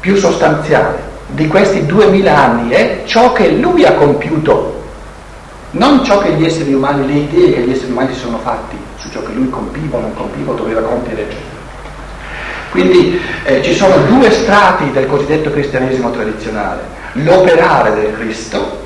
più 0.00 0.16
sostanziale 0.16 1.12
di 1.28 1.46
questi 1.46 1.86
duemila 1.86 2.36
anni 2.36 2.70
è 2.70 3.02
ciò 3.06 3.32
che 3.32 3.48
lui 3.52 3.86
ha 3.86 3.94
compiuto, 3.94 4.82
non 5.70 6.04
ciò 6.04 6.18
che 6.18 6.32
gli 6.32 6.44
esseri 6.44 6.74
umani, 6.74 7.06
le 7.06 7.20
idee 7.20 7.54
che 7.54 7.60
gli 7.60 7.70
esseri 7.70 7.92
umani 7.92 8.12
si 8.12 8.20
sono 8.20 8.38
fatti 8.38 8.83
su 9.04 9.10
ciò 9.10 9.22
che 9.22 9.32
lui 9.32 9.50
compiva 9.50 9.98
o 9.98 10.00
non 10.00 10.14
compiva 10.14 10.54
doveva 10.54 10.80
compiere, 10.80 11.22
eccetera. 11.22 11.62
Quindi 12.70 13.20
eh, 13.44 13.62
ci 13.62 13.74
sono 13.74 13.96
due 14.06 14.30
strati 14.30 14.90
del 14.90 15.06
cosiddetto 15.06 15.50
cristianesimo 15.50 16.10
tradizionale, 16.10 16.82
l'operare 17.12 17.94
del 17.94 18.14
Cristo 18.14 18.82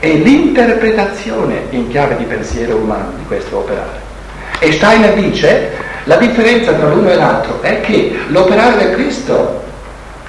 e 0.00 0.14
l'interpretazione 0.14 1.66
in 1.70 1.88
chiave 1.88 2.16
di 2.16 2.24
pensiero 2.24 2.76
umano 2.76 3.12
di 3.16 3.24
questo 3.26 3.58
operare. 3.58 4.08
E 4.58 4.72
Steiner 4.72 5.14
dice 5.14 5.70
la 6.04 6.16
differenza 6.16 6.72
tra 6.72 6.88
l'uno 6.88 7.10
e 7.10 7.14
l'altro 7.14 7.62
è 7.62 7.80
che 7.80 8.18
l'operare 8.26 8.76
del 8.76 8.94
Cristo 8.94 9.62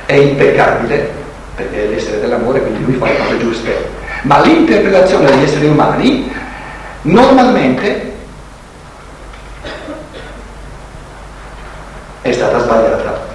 è 0.05 0.13
impeccabile, 0.13 1.09
perché 1.55 1.83
è 1.83 1.87
l'essere 1.87 2.19
dell'amore, 2.21 2.61
quindi 2.61 2.83
lui 2.85 2.93
fa 2.93 3.07
le 3.07 3.17
cose 3.17 3.39
giuste, 3.39 3.89
ma 4.23 4.41
l'interpretazione 4.41 5.31
degli 5.31 5.43
esseri 5.43 5.67
umani 5.67 6.31
normalmente 7.03 8.13
è 12.21 12.31
stata 12.31 12.59
sbagliata. 12.59 13.29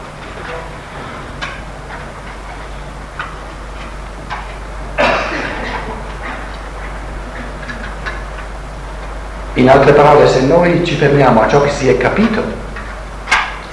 In 9.54 9.70
altre 9.70 9.92
parole, 9.94 10.28
se 10.28 10.42
noi 10.42 10.84
ci 10.84 10.96
fermiamo 10.96 11.40
a 11.40 11.48
ciò 11.48 11.62
che 11.62 11.70
si 11.70 11.88
è 11.88 11.96
capito, 11.96 12.42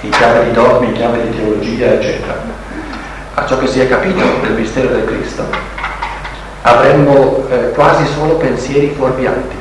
in 0.00 0.10
chiave 0.10 0.46
di 0.46 0.52
dogmi, 0.52 0.86
in 0.86 0.92
chiave 0.94 1.28
di 1.28 1.36
teologia, 1.36 1.92
eccetera, 1.92 2.34
a 3.34 3.46
ciò 3.46 3.58
che 3.58 3.66
si 3.66 3.80
è 3.80 3.88
capito 3.88 4.24
del 4.40 4.52
mistero 4.52 4.88
del 4.88 5.04
Cristo, 5.04 5.44
avremmo 6.62 7.46
eh, 7.50 7.70
quasi 7.72 8.06
solo 8.06 8.36
pensieri 8.36 8.94
fuorvianti. 8.96 9.53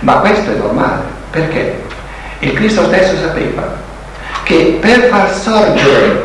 Ma 0.00 0.14
questo 0.18 0.50
è 0.50 0.54
normale, 0.56 1.02
perché 1.30 1.82
il 2.40 2.52
Cristo 2.52 2.84
stesso 2.84 3.16
sapeva 3.16 3.84
che 4.42 4.78
per 4.80 5.08
far 5.08 5.32
sorgere 5.32 6.24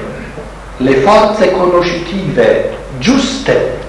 le 0.78 0.96
forze 0.96 1.52
conoscitive 1.52 2.78
giuste 3.00 3.80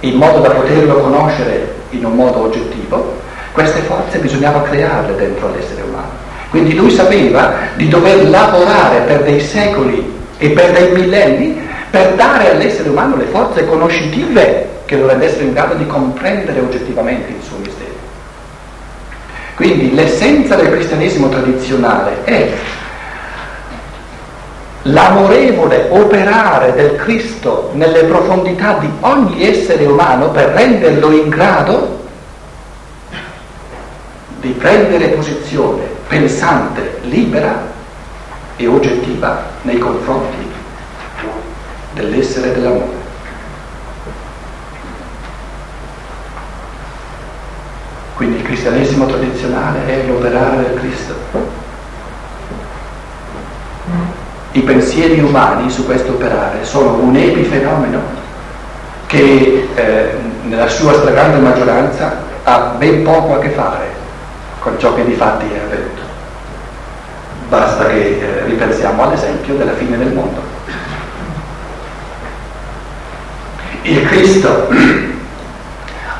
in 0.00 0.14
modo 0.14 0.40
da 0.40 0.50
poterlo 0.50 1.00
conoscere 1.00 1.74
in 1.90 2.04
un 2.04 2.14
modo 2.14 2.44
oggettivo, 2.44 3.16
queste 3.52 3.80
forze 3.80 4.18
bisognava 4.18 4.62
crearle 4.62 5.16
dentro 5.16 5.50
l'essere 5.54 5.82
umano. 5.82 6.26
Quindi 6.50 6.74
lui 6.74 6.90
sapeva 6.90 7.54
di 7.74 7.88
dover 7.88 8.28
lavorare 8.28 9.00
per 9.00 9.22
dei 9.22 9.40
secoli 9.40 10.16
e 10.38 10.50
per 10.50 10.70
dei 10.72 10.92
millenni 10.92 11.66
per 11.90 12.14
dare 12.14 12.52
all'essere 12.52 12.88
umano 12.88 13.16
le 13.16 13.24
forze 13.24 13.66
conoscitive 13.66 14.68
che 14.84 14.96
lo 14.96 15.08
rendessero 15.08 15.44
in 15.44 15.52
grado 15.52 15.74
di 15.74 15.86
comprendere 15.86 16.60
oggettivamente 16.60 17.32
il 17.32 17.42
suo 17.42 17.58
mistero. 17.58 17.77
Quindi 19.58 19.92
l'essenza 19.92 20.54
del 20.54 20.70
cristianesimo 20.70 21.28
tradizionale 21.28 22.22
è 22.22 22.48
l'amorevole 24.82 25.88
operare 25.90 26.74
del 26.74 26.94
Cristo 26.94 27.72
nelle 27.74 28.04
profondità 28.04 28.74
di 28.74 28.88
ogni 29.00 29.42
essere 29.44 29.84
umano 29.84 30.30
per 30.30 30.50
renderlo 30.50 31.10
in 31.10 31.28
grado 31.28 32.04
di 34.38 34.50
prendere 34.50 35.08
posizione 35.08 35.82
pensante, 36.06 37.00
libera 37.02 37.66
e 38.54 38.68
oggettiva 38.68 39.44
nei 39.62 39.78
confronti 39.78 40.52
dell'essere 41.94 42.52
dell'amore. 42.52 42.98
Quindi 48.18 48.36
il 48.36 48.42
cristianesimo 48.68 49.06
tradizionale 49.06 49.86
è 49.86 50.06
l'operare 50.06 50.56
del 50.56 50.74
Cristo 50.74 51.14
i 54.52 54.60
pensieri 54.60 55.20
umani 55.20 55.70
su 55.70 55.86
questo 55.86 56.12
operare 56.12 56.64
sono 56.64 56.94
un 56.94 57.16
epifenomeno 57.16 58.00
che 59.06 59.68
eh, 59.74 60.16
nella 60.42 60.68
sua 60.68 60.94
stragrande 60.94 61.38
maggioranza 61.38 62.16
ha 62.44 62.58
ben 62.76 63.02
poco 63.02 63.34
a 63.34 63.38
che 63.38 63.50
fare 63.50 63.86
con 64.58 64.78
ciò 64.78 64.94
che 64.94 65.04
di 65.04 65.14
fatti 65.14 65.46
è 65.50 65.58
avvenuto. 65.58 66.02
Basta 67.48 67.86
che 67.86 68.18
eh, 68.20 68.44
ripensiamo 68.44 69.02
all'esempio 69.02 69.54
della 69.54 69.74
fine 69.74 69.96
del 69.96 70.12
mondo. 70.12 70.40
Il 73.82 74.06
Cristo 74.06 74.68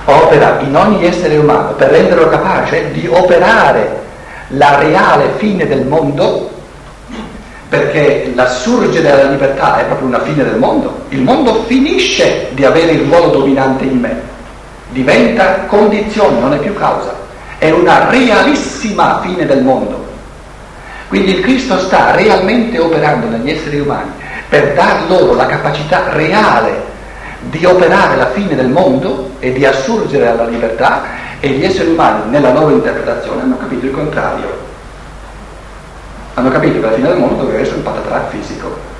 opera 0.09 0.59
in 0.61 0.75
ogni 0.75 1.07
essere 1.07 1.37
umano 1.37 1.73
per 1.73 1.91
renderlo 1.91 2.29
capace 2.29 2.91
di 2.93 3.07
operare 3.07 4.07
la 4.49 4.79
reale 4.79 5.33
fine 5.37 5.67
del 5.67 5.85
mondo 5.85 6.51
perché 7.69 8.33
la 8.35 8.49
surge 8.49 9.03
della 9.03 9.25
libertà 9.25 9.79
è 9.79 9.85
proprio 9.85 10.09
una 10.09 10.21
fine 10.21 10.43
del 10.43 10.57
mondo. 10.57 11.03
Il 11.11 11.21
mondo 11.21 11.65
finisce 11.65 12.49
di 12.53 12.65
avere 12.65 12.93
il 12.93 13.09
ruolo 13.09 13.29
dominante 13.29 13.85
in 13.85 13.99
me. 13.99 14.37
diventa 14.91 15.67
condizione, 15.67 16.41
non 16.41 16.55
è 16.55 16.57
più 16.57 16.75
causa, 16.75 17.15
è 17.59 17.71
una 17.71 18.09
realissima 18.09 19.21
fine 19.23 19.45
del 19.45 19.63
mondo. 19.63 20.07
Quindi 21.09 21.33
il 21.37 21.41
Cristo 21.41 21.79
sta 21.79 22.13
realmente 22.15 22.79
operando 22.79 23.29
negli 23.29 23.51
esseri 23.51 23.81
umani 23.81 24.11
per 24.49 24.73
dar 24.73 25.03
loro 25.09 25.35
la 25.35 25.45
capacità 25.45 26.05
reale 26.13 26.88
di 27.41 27.65
operare 27.65 28.17
la 28.17 28.31
fine 28.31 28.55
del 28.55 28.69
mondo 28.69 29.31
e 29.39 29.53
di 29.53 29.65
assurgere 29.65 30.29
alla 30.29 30.45
libertà 30.45 31.03
e 31.41 31.49
gli 31.51 31.65
esseri 31.65 31.91
umani 31.91 32.31
nella 32.31 32.53
loro 32.53 32.71
interpretazione 32.71 33.43
hanno 33.43 33.57
capito 33.57 33.87
il 33.87 33.93
contrario. 33.93 34.67
Hanno 36.35 36.51
capito 36.51 36.81
che 36.81 36.87
la 36.87 36.93
fine 36.93 37.09
del 37.09 37.19
mondo 37.19 37.43
doveva 37.43 37.61
essere 37.61 37.77
un 37.77 37.83
patatrac 37.83 38.31
fisico. 38.31 38.97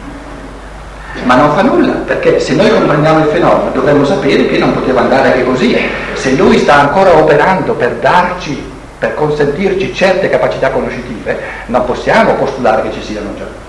Ma 1.25 1.35
non 1.35 1.53
fa 1.53 1.63
nulla, 1.63 1.93
perché 1.93 2.39
se 2.39 2.55
noi 2.55 2.71
comprendiamo 2.71 3.21
il 3.21 3.31
fenomeno 3.31 3.71
dovremmo 3.73 4.05
sapere 4.05 4.47
che 4.47 4.59
non 4.59 4.73
poteva 4.73 5.01
andare 5.01 5.33
anche 5.33 5.45
così. 5.45 5.77
Se 6.15 6.33
lui 6.33 6.59
sta 6.59 6.75
ancora 6.81 7.17
operando 7.17 7.73
per 7.75 7.95
darci, 7.95 8.77
per 8.99 9.15
consentirci 9.15 9.95
certe 9.95 10.29
capacità 10.29 10.71
conoscitive, 10.71 11.39
non 11.67 11.85
possiamo 11.85 12.35
postulare 12.35 12.83
che 12.83 12.93
ci 12.93 13.03
siano 13.03 13.35
già. 13.37 13.67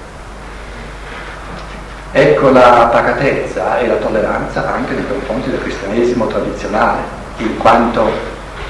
Ecco 2.11 2.49
la 2.49 2.89
pacatezza 2.91 3.77
e 3.77 3.87
la 3.87 3.95
tolleranza 3.95 4.73
anche 4.73 4.93
nei 4.93 5.07
confronti 5.07 5.51
del 5.51 5.61
cristianesimo 5.61 6.25
tradizionale, 6.25 7.01
in 7.37 7.55
quanto 7.57 8.09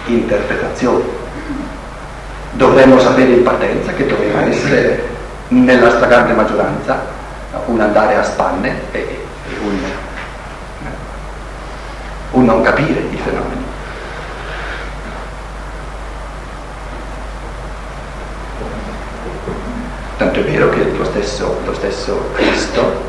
interpretazione. 0.07 1.05
Dovremmo 2.51 2.99
sapere 2.99 3.31
in 3.31 3.43
partenza 3.43 3.93
che 3.93 4.07
doveva 4.07 4.41
essere 4.41 5.07
nella 5.49 5.89
stragrande 5.91 6.33
maggioranza 6.33 6.99
un 7.67 7.79
andare 7.79 8.15
a 8.15 8.23
spanne 8.23 8.81
e, 8.91 9.25
un, 9.63 9.79
un 12.31 12.45
non 12.45 12.61
capire 12.61 12.99
i 12.99 13.17
fenomeni. 13.17 13.63
Tanto 20.17 20.39
è 20.39 20.43
vero 20.43 20.69
che 20.69 20.83
lo 20.97 21.05
stesso, 21.05 21.61
lo 21.63 21.73
stesso 21.73 22.31
Cristo, 22.33 23.08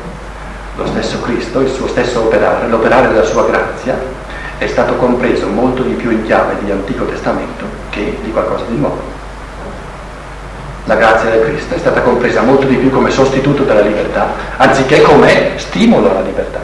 lo 0.81 0.87
stesso 0.87 1.21
Cristo, 1.21 1.61
il 1.61 1.69
suo 1.69 1.87
stesso 1.87 2.21
operare, 2.21 2.67
l'operare 2.67 3.07
della 3.09 3.23
sua 3.23 3.45
grazia, 3.45 3.97
è 4.57 4.67
stato 4.67 4.95
compreso 4.95 5.47
molto 5.47 5.83
di 5.83 5.93
più 5.93 6.11
in 6.11 6.23
chiave 6.23 6.55
di 6.63 6.71
Antico 6.71 7.05
Testamento 7.05 7.65
che 7.89 8.17
di 8.21 8.31
qualcosa 8.31 8.65
di 8.67 8.77
nuovo 8.77 9.19
la 10.85 10.95
grazia 10.95 11.29
del 11.29 11.43
Cristo 11.43 11.75
è 11.75 11.77
stata 11.77 12.01
compresa 12.01 12.41
molto 12.41 12.65
di 12.65 12.75
più 12.75 12.89
come 12.89 13.11
sostituto 13.11 13.63
della 13.63 13.81
libertà, 13.81 14.33
anziché 14.57 15.01
come 15.01 15.51
stimolo 15.57 16.09
alla 16.09 16.21
libertà. 16.21 16.59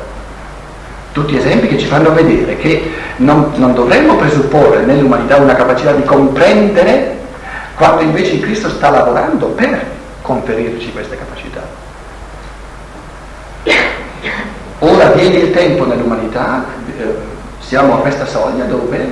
Tutti 1.11 1.38
esempi 1.38 1.68
che 1.68 1.78
ci 1.78 1.86
fanno 1.86 2.11
vedere 2.11 2.57
che 2.57 2.91
non, 3.18 3.51
non 3.55 3.74
dovremmo 3.74 4.15
presupporre 4.15 4.84
nell'umanità 4.86 5.38
una 5.38 5.55
capacità 5.55 5.91
di 5.91 6.03
comprendere 6.03 7.18
quando 7.76 8.01
invece 8.01 8.34
il 8.34 8.41
Cristo 8.41 8.70
sta 8.70 8.89
lavorando 8.89 9.47
per 9.47 9.86
conferirci 10.22 10.91
queste 10.91 11.18
capacità. 11.18 11.66
Ora 14.80 15.09
viene 15.11 15.38
il 15.38 15.51
tempo 15.51 15.86
nell'umanità, 15.86 16.63
eh, 16.97 17.15
siamo 17.59 17.95
a 17.95 17.97
questa 17.97 18.25
soglia 18.25 18.65
dove 18.65 19.11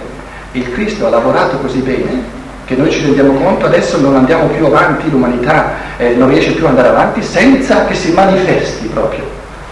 il 0.52 0.72
Cristo 0.72 1.08
ha 1.08 1.10
lavorato 1.10 1.58
così 1.58 1.80
bene 1.80 2.24
che 2.66 2.76
noi 2.76 2.92
ci 2.92 3.02
rendiamo 3.02 3.34
conto 3.34 3.66
adesso 3.66 4.00
non 4.00 4.16
andiamo 4.16 4.48
più 4.48 4.66
avanti, 4.66 5.10
l'umanità 5.10 5.74
eh, 5.98 6.14
non 6.16 6.30
riesce 6.30 6.52
più 6.52 6.66
ad 6.66 6.72
andare 6.72 6.90
avanti 6.90 7.24
senza 7.24 7.86
che 7.86 7.96
si 7.96 8.12
manifesti 8.12 8.88
proprio 8.88 9.24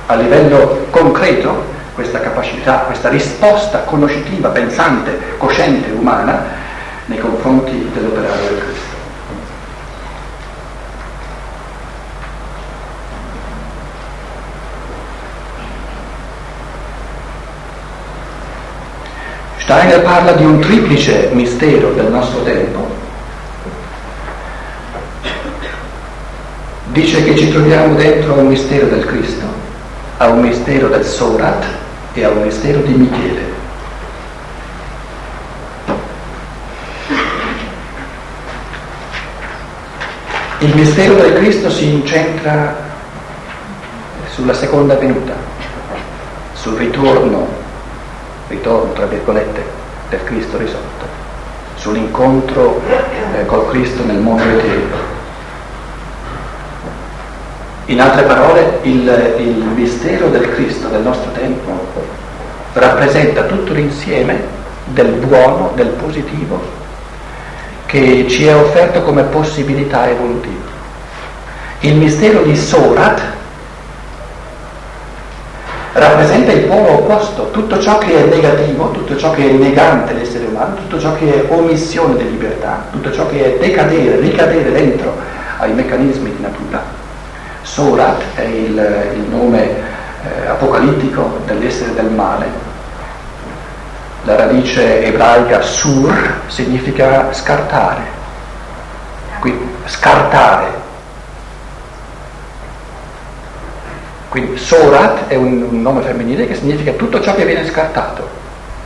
a 0.08 0.16
livello 0.16 0.86
concreto 0.90 1.72
questa 1.94 2.20
capacità, 2.20 2.80
questa 2.80 3.10
risposta 3.10 3.80
conoscitiva, 3.80 4.50
pensante, 4.50 5.18
cosciente, 5.38 5.92
umana 5.92 6.44
nei 7.06 7.20
confronti 7.20 7.90
dell'operario 7.94 8.50
del 8.50 8.58
Cristo. 8.60 8.83
Steiner 19.74 20.02
parla 20.04 20.34
di 20.34 20.46
un 20.46 20.60
triplice 20.60 21.32
mistero 21.34 21.94
del 21.94 22.06
nostro 22.06 22.44
tempo. 22.44 22.88
Dice 26.92 27.24
che 27.24 27.36
ci 27.36 27.52
troviamo 27.52 27.96
dentro 27.96 28.36
a 28.36 28.38
un 28.38 28.48
mistero 28.50 28.86
del 28.86 29.04
Cristo, 29.04 29.46
a 30.18 30.28
un 30.28 30.42
mistero 30.42 30.90
del 30.90 31.04
Sorat 31.04 31.66
e 32.14 32.24
a 32.24 32.30
un 32.30 32.44
mistero 32.44 32.82
di 32.82 32.94
Michele. 32.94 33.52
Il 40.60 40.76
mistero 40.76 41.16
del 41.16 41.34
Cristo 41.34 41.72
si 41.72 41.92
incentra 41.92 42.76
sulla 44.36 44.54
seconda 44.54 44.94
venuta, 44.94 45.34
sul 46.54 46.78
ritorno 46.78 47.63
ritorno, 48.54 48.94
tra 48.94 49.06
virgolette, 49.06 49.64
del 50.10 50.24
Cristo 50.24 50.58
risorto, 50.58 51.06
sull'incontro 51.76 52.82
eh, 53.36 53.46
col 53.46 53.70
Cristo 53.70 54.06
nel 54.06 54.18
mondo 54.18 54.44
eterno. 54.44 55.12
In 57.86 58.00
altre 58.00 58.24
parole, 58.24 58.80
il, 58.84 59.36
il 59.40 59.64
mistero 59.76 60.30
del 60.30 60.50
Cristo 60.54 60.88
del 60.88 61.02
nostro 61.02 61.32
tempo 61.32 61.72
rappresenta 62.74 63.44
tutto 63.44 63.74
l'insieme 63.74 64.62
del 64.86 65.12
buono, 65.12 65.72
del 65.76 65.88
positivo, 65.88 66.62
che 67.86 68.26
ci 68.30 68.46
è 68.46 68.56
offerto 68.56 69.04
come 69.04 69.24
possibilità 69.24 70.10
evolutiva. 70.10 70.72
Il 71.82 71.96
mistero 71.96 72.44
di 72.44 72.56
Sorat, 72.56 73.22
rappresenta 75.94 76.52
il 76.52 76.66
polo 76.66 76.94
opposto, 76.94 77.52
tutto 77.52 77.80
ciò 77.80 77.98
che 78.00 78.24
è 78.24 78.36
negativo, 78.36 78.92
tutto 78.92 79.16
ciò 79.16 79.32
che 79.32 79.50
è 79.50 79.54
negante 79.54 80.14
l'essere 80.14 80.46
umano, 80.46 80.76
tutto 80.76 81.00
ciò 81.00 81.14
che 81.14 81.48
è 81.48 81.54
omissione 81.54 82.18
di 82.18 82.32
libertà, 82.32 82.86
tutto 82.92 83.12
ciò 83.12 83.28
che 83.28 83.56
è 83.56 83.60
decadere, 83.60 84.20
ricadere 84.20 84.72
dentro 84.72 85.16
ai 85.60 85.72
meccanismi 85.74 86.36
di 86.36 86.42
natura. 86.42 86.84
Sorat 87.62 88.22
è 88.36 88.42
il, 88.42 89.14
il 89.16 89.26
nome 89.30 89.62
eh, 89.62 90.48
apocalittico 90.48 91.40
dell'essere 91.46 91.94
del 91.94 92.10
male. 92.10 92.72
La 94.24 94.36
radice 94.36 95.06
ebraica 95.06 95.62
sur 95.62 96.42
significa 96.48 97.32
scartare. 97.34 98.02
Quindi, 99.40 99.68
scartare, 99.86 100.83
Quindi 104.34 104.58
Sorat 104.58 105.28
è 105.28 105.36
un, 105.36 105.62
un 105.62 105.84
nome 105.84 106.02
femminile 106.02 106.48
che 106.48 106.56
significa 106.56 106.94
tutto 106.94 107.22
ciò 107.22 107.36
che 107.36 107.46
viene 107.46 107.68
scartato 107.68 108.28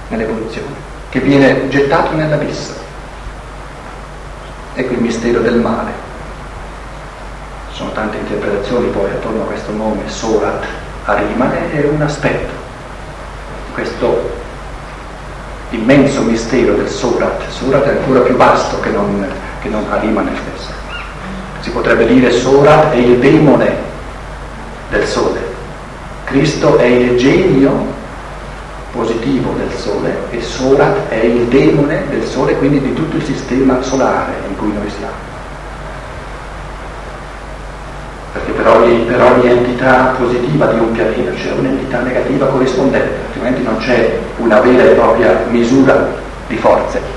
nell'evoluzione, 0.10 0.76
che 1.08 1.22
viene 1.22 1.70
gettato 1.70 2.14
nell'abisso. 2.18 2.74
Ecco 4.74 4.92
il 4.92 5.00
mistero 5.00 5.40
del 5.40 5.56
male. 5.56 5.92
Ci 7.70 7.78
sono 7.78 7.94
tante 7.94 8.18
interpretazioni 8.18 8.90
poi 8.90 9.10
attorno 9.10 9.44
a 9.44 9.46
questo 9.46 9.72
nome, 9.72 10.10
Sorat, 10.10 10.66
Arimane, 11.06 11.72
è 11.72 11.88
un 11.88 12.02
aspetto. 12.02 12.52
Questo 13.74 14.30
immenso 15.70 16.24
mistero 16.24 16.74
del 16.74 16.90
Sorat. 16.90 17.48
Sorat 17.48 17.86
è 17.86 17.98
ancora 17.98 18.20
più 18.20 18.36
vasto 18.36 18.82
che 18.82 18.90
non, 18.90 19.26
che 19.62 19.70
non 19.70 19.86
Arimane 19.90 20.32
stesso. 20.42 20.72
Si 21.62 21.70
potrebbe 21.70 22.06
dire 22.06 22.32
Sorat 22.32 22.92
è 22.92 22.98
il 22.98 23.18
demone 23.20 23.88
del 24.90 25.06
Sole. 25.06 25.40
Cristo 26.26 26.78
è 26.78 26.86
il 26.86 27.18
genio 27.18 27.96
positivo 28.92 29.54
del 29.58 29.72
Sole 29.78 30.16
e 30.30 30.42
Sorat 30.42 31.10
è 31.10 31.24
il 31.24 31.46
demone 31.46 32.04
del 32.10 32.24
Sole, 32.24 32.56
quindi 32.58 32.82
di 32.82 32.94
tutto 32.94 33.18
il 33.18 33.24
sistema 33.24 33.82
solare 33.82 34.34
in 34.48 34.58
cui 34.58 34.74
noi 34.74 34.90
siamo. 34.90 35.26
Perché 38.34 38.52
per 38.52 38.68
ogni, 38.68 39.00
per 39.06 39.22
ogni 39.22 39.50
entità 39.50 40.16
positiva 40.18 40.66
di 40.68 40.80
un 40.80 40.92
pianeta 40.92 41.32
c'è 41.32 41.52
un'entità 41.58 42.02
negativa 42.02 42.48
corrispondente, 42.48 43.16
altrimenti 43.28 43.64
non 43.64 43.78
c'è 43.78 44.20
una 44.38 44.60
vera 44.60 44.84
e 44.84 44.94
propria 44.94 45.44
misura 45.50 46.08
di 46.48 46.58
forze. 46.58 47.17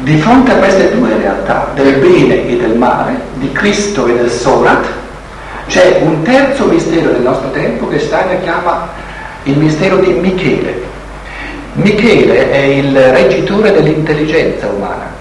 Di 0.00 0.18
fronte 0.18 0.52
a 0.52 0.56
queste 0.56 0.94
due 0.94 1.16
realtà, 1.16 1.70
del 1.74 1.94
bene 1.94 2.46
e 2.46 2.56
del 2.56 2.76
male, 2.76 3.18
di 3.34 3.50
Cristo 3.52 4.06
e 4.06 4.14
del 4.14 4.30
Sorat, 4.30 4.86
c'è 5.68 6.00
un 6.02 6.22
terzo 6.22 6.66
mistero 6.66 7.12
del 7.12 7.22
nostro 7.22 7.50
tempo 7.50 7.88
che 7.88 7.98
Steiner 7.98 8.42
chiama 8.42 8.88
il 9.44 9.56
mistero 9.56 9.96
di 9.96 10.12
Michele. 10.12 10.82
Michele 11.72 12.50
è 12.50 12.58
il 12.58 12.94
reggitore 12.94 13.72
dell'intelligenza 13.72 14.68
umana. 14.68 15.14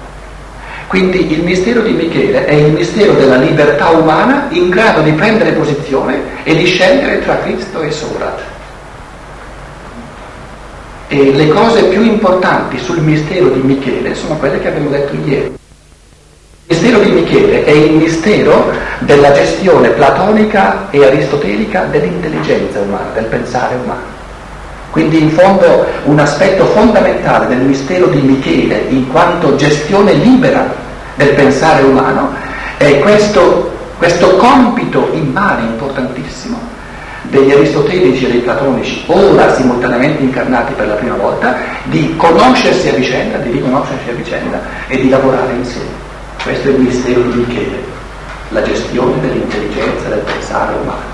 Quindi 0.88 1.32
il 1.32 1.42
mistero 1.42 1.82
di 1.82 1.92
Michele 1.92 2.46
è 2.46 2.54
il 2.54 2.74
mistero 2.74 3.14
della 3.14 3.38
libertà 3.38 3.90
umana 3.90 4.48
in 4.50 4.70
grado 4.70 5.02
di 5.02 5.12
prendere 5.12 5.54
posizione 5.54 6.22
e 6.44 6.54
di 6.54 6.66
scegliere 6.66 7.24
tra 7.24 7.40
Cristo 7.40 7.82
e 7.82 7.92
Sorat. 7.92 8.55
E 11.08 11.32
le 11.34 11.48
cose 11.50 11.84
più 11.84 12.04
importanti 12.04 12.80
sul 12.80 13.00
mistero 13.00 13.50
di 13.50 13.60
Michele 13.60 14.16
sono 14.16 14.38
quelle 14.38 14.60
che 14.60 14.70
abbiamo 14.70 14.90
detto 14.90 15.14
ieri. 15.24 15.54
Il 16.68 16.76
mistero 16.76 17.00
di 17.00 17.12
Michele 17.12 17.64
è 17.64 17.70
il 17.70 17.92
mistero 17.92 18.72
della 19.00 19.32
gestione 19.32 19.90
platonica 19.90 20.90
e 20.90 21.06
aristotelica 21.06 21.84
dell'intelligenza 21.84 22.80
umana, 22.80 23.12
del 23.14 23.26
pensare 23.26 23.76
umano. 23.76 24.14
Quindi 24.90 25.22
in 25.22 25.30
fondo 25.30 25.86
un 26.06 26.18
aspetto 26.20 26.66
fondamentale 26.66 27.48
del 27.48 27.60
mistero 27.60 28.08
di 28.08 28.22
Michele 28.22 28.86
in 28.90 29.08
quanto 29.12 29.56
gestione 29.56 30.14
libera 30.14 30.74
del 31.16 31.36
pensare 31.36 31.84
umano 31.84 32.34
è 32.78 32.98
questo, 33.00 33.72
questo 33.98 34.38
compito 34.38 35.10
immane 35.14 35.68
importantissimo 35.68 36.75
degli 37.30 37.52
aristotelici 37.52 38.26
e 38.26 38.32
dei 38.32 38.42
platonici, 38.42 39.04
ora 39.08 39.54
simultaneamente 39.54 40.24
incarnati 40.24 40.74
per 40.74 40.88
la 40.88 40.96
prima 40.96 41.16
volta, 41.16 41.56
di 41.86 42.16
conoscersi 42.18 42.90
a 42.90 42.94
vicenda, 42.94 43.38
di 43.38 43.52
riconoscersi 43.52 44.10
a 44.10 44.14
vicenda 44.14 44.62
e 44.88 44.98
di 44.98 45.10
lavorare 45.10 45.54
insieme. 45.54 46.04
Questo 46.44 46.68
è 46.68 46.72
il 46.72 46.80
mistero 46.80 47.22
di 47.22 47.38
Michele, 47.40 47.84
la 48.50 48.62
gestione 48.62 49.20
dell'intelligenza 49.22 50.10
del 50.10 50.20
pensare 50.20 50.74
umano. 50.82 51.14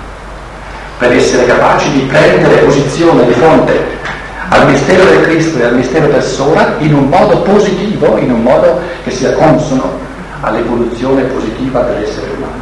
Per 0.98 1.12
essere 1.12 1.46
capaci 1.46 1.90
di 1.90 2.00
prendere 2.00 2.56
posizione 2.58 3.26
di 3.26 3.32
fronte 3.32 4.00
al 4.48 4.68
mistero 4.68 5.04
del 5.04 5.22
Cristo 5.22 5.58
e 5.58 5.64
al 5.64 5.76
mistero 5.76 6.08
persona 6.08 6.74
in 6.78 6.94
un 6.94 7.08
modo 7.08 7.40
positivo, 7.40 8.18
in 8.18 8.30
un 8.30 8.42
modo 8.42 8.80
che 9.02 9.10
sia 9.10 9.32
consono 9.32 9.98
all'evoluzione 10.40 11.22
positiva 11.22 11.80
dell'essere 11.80 12.30
umano. 12.36 12.61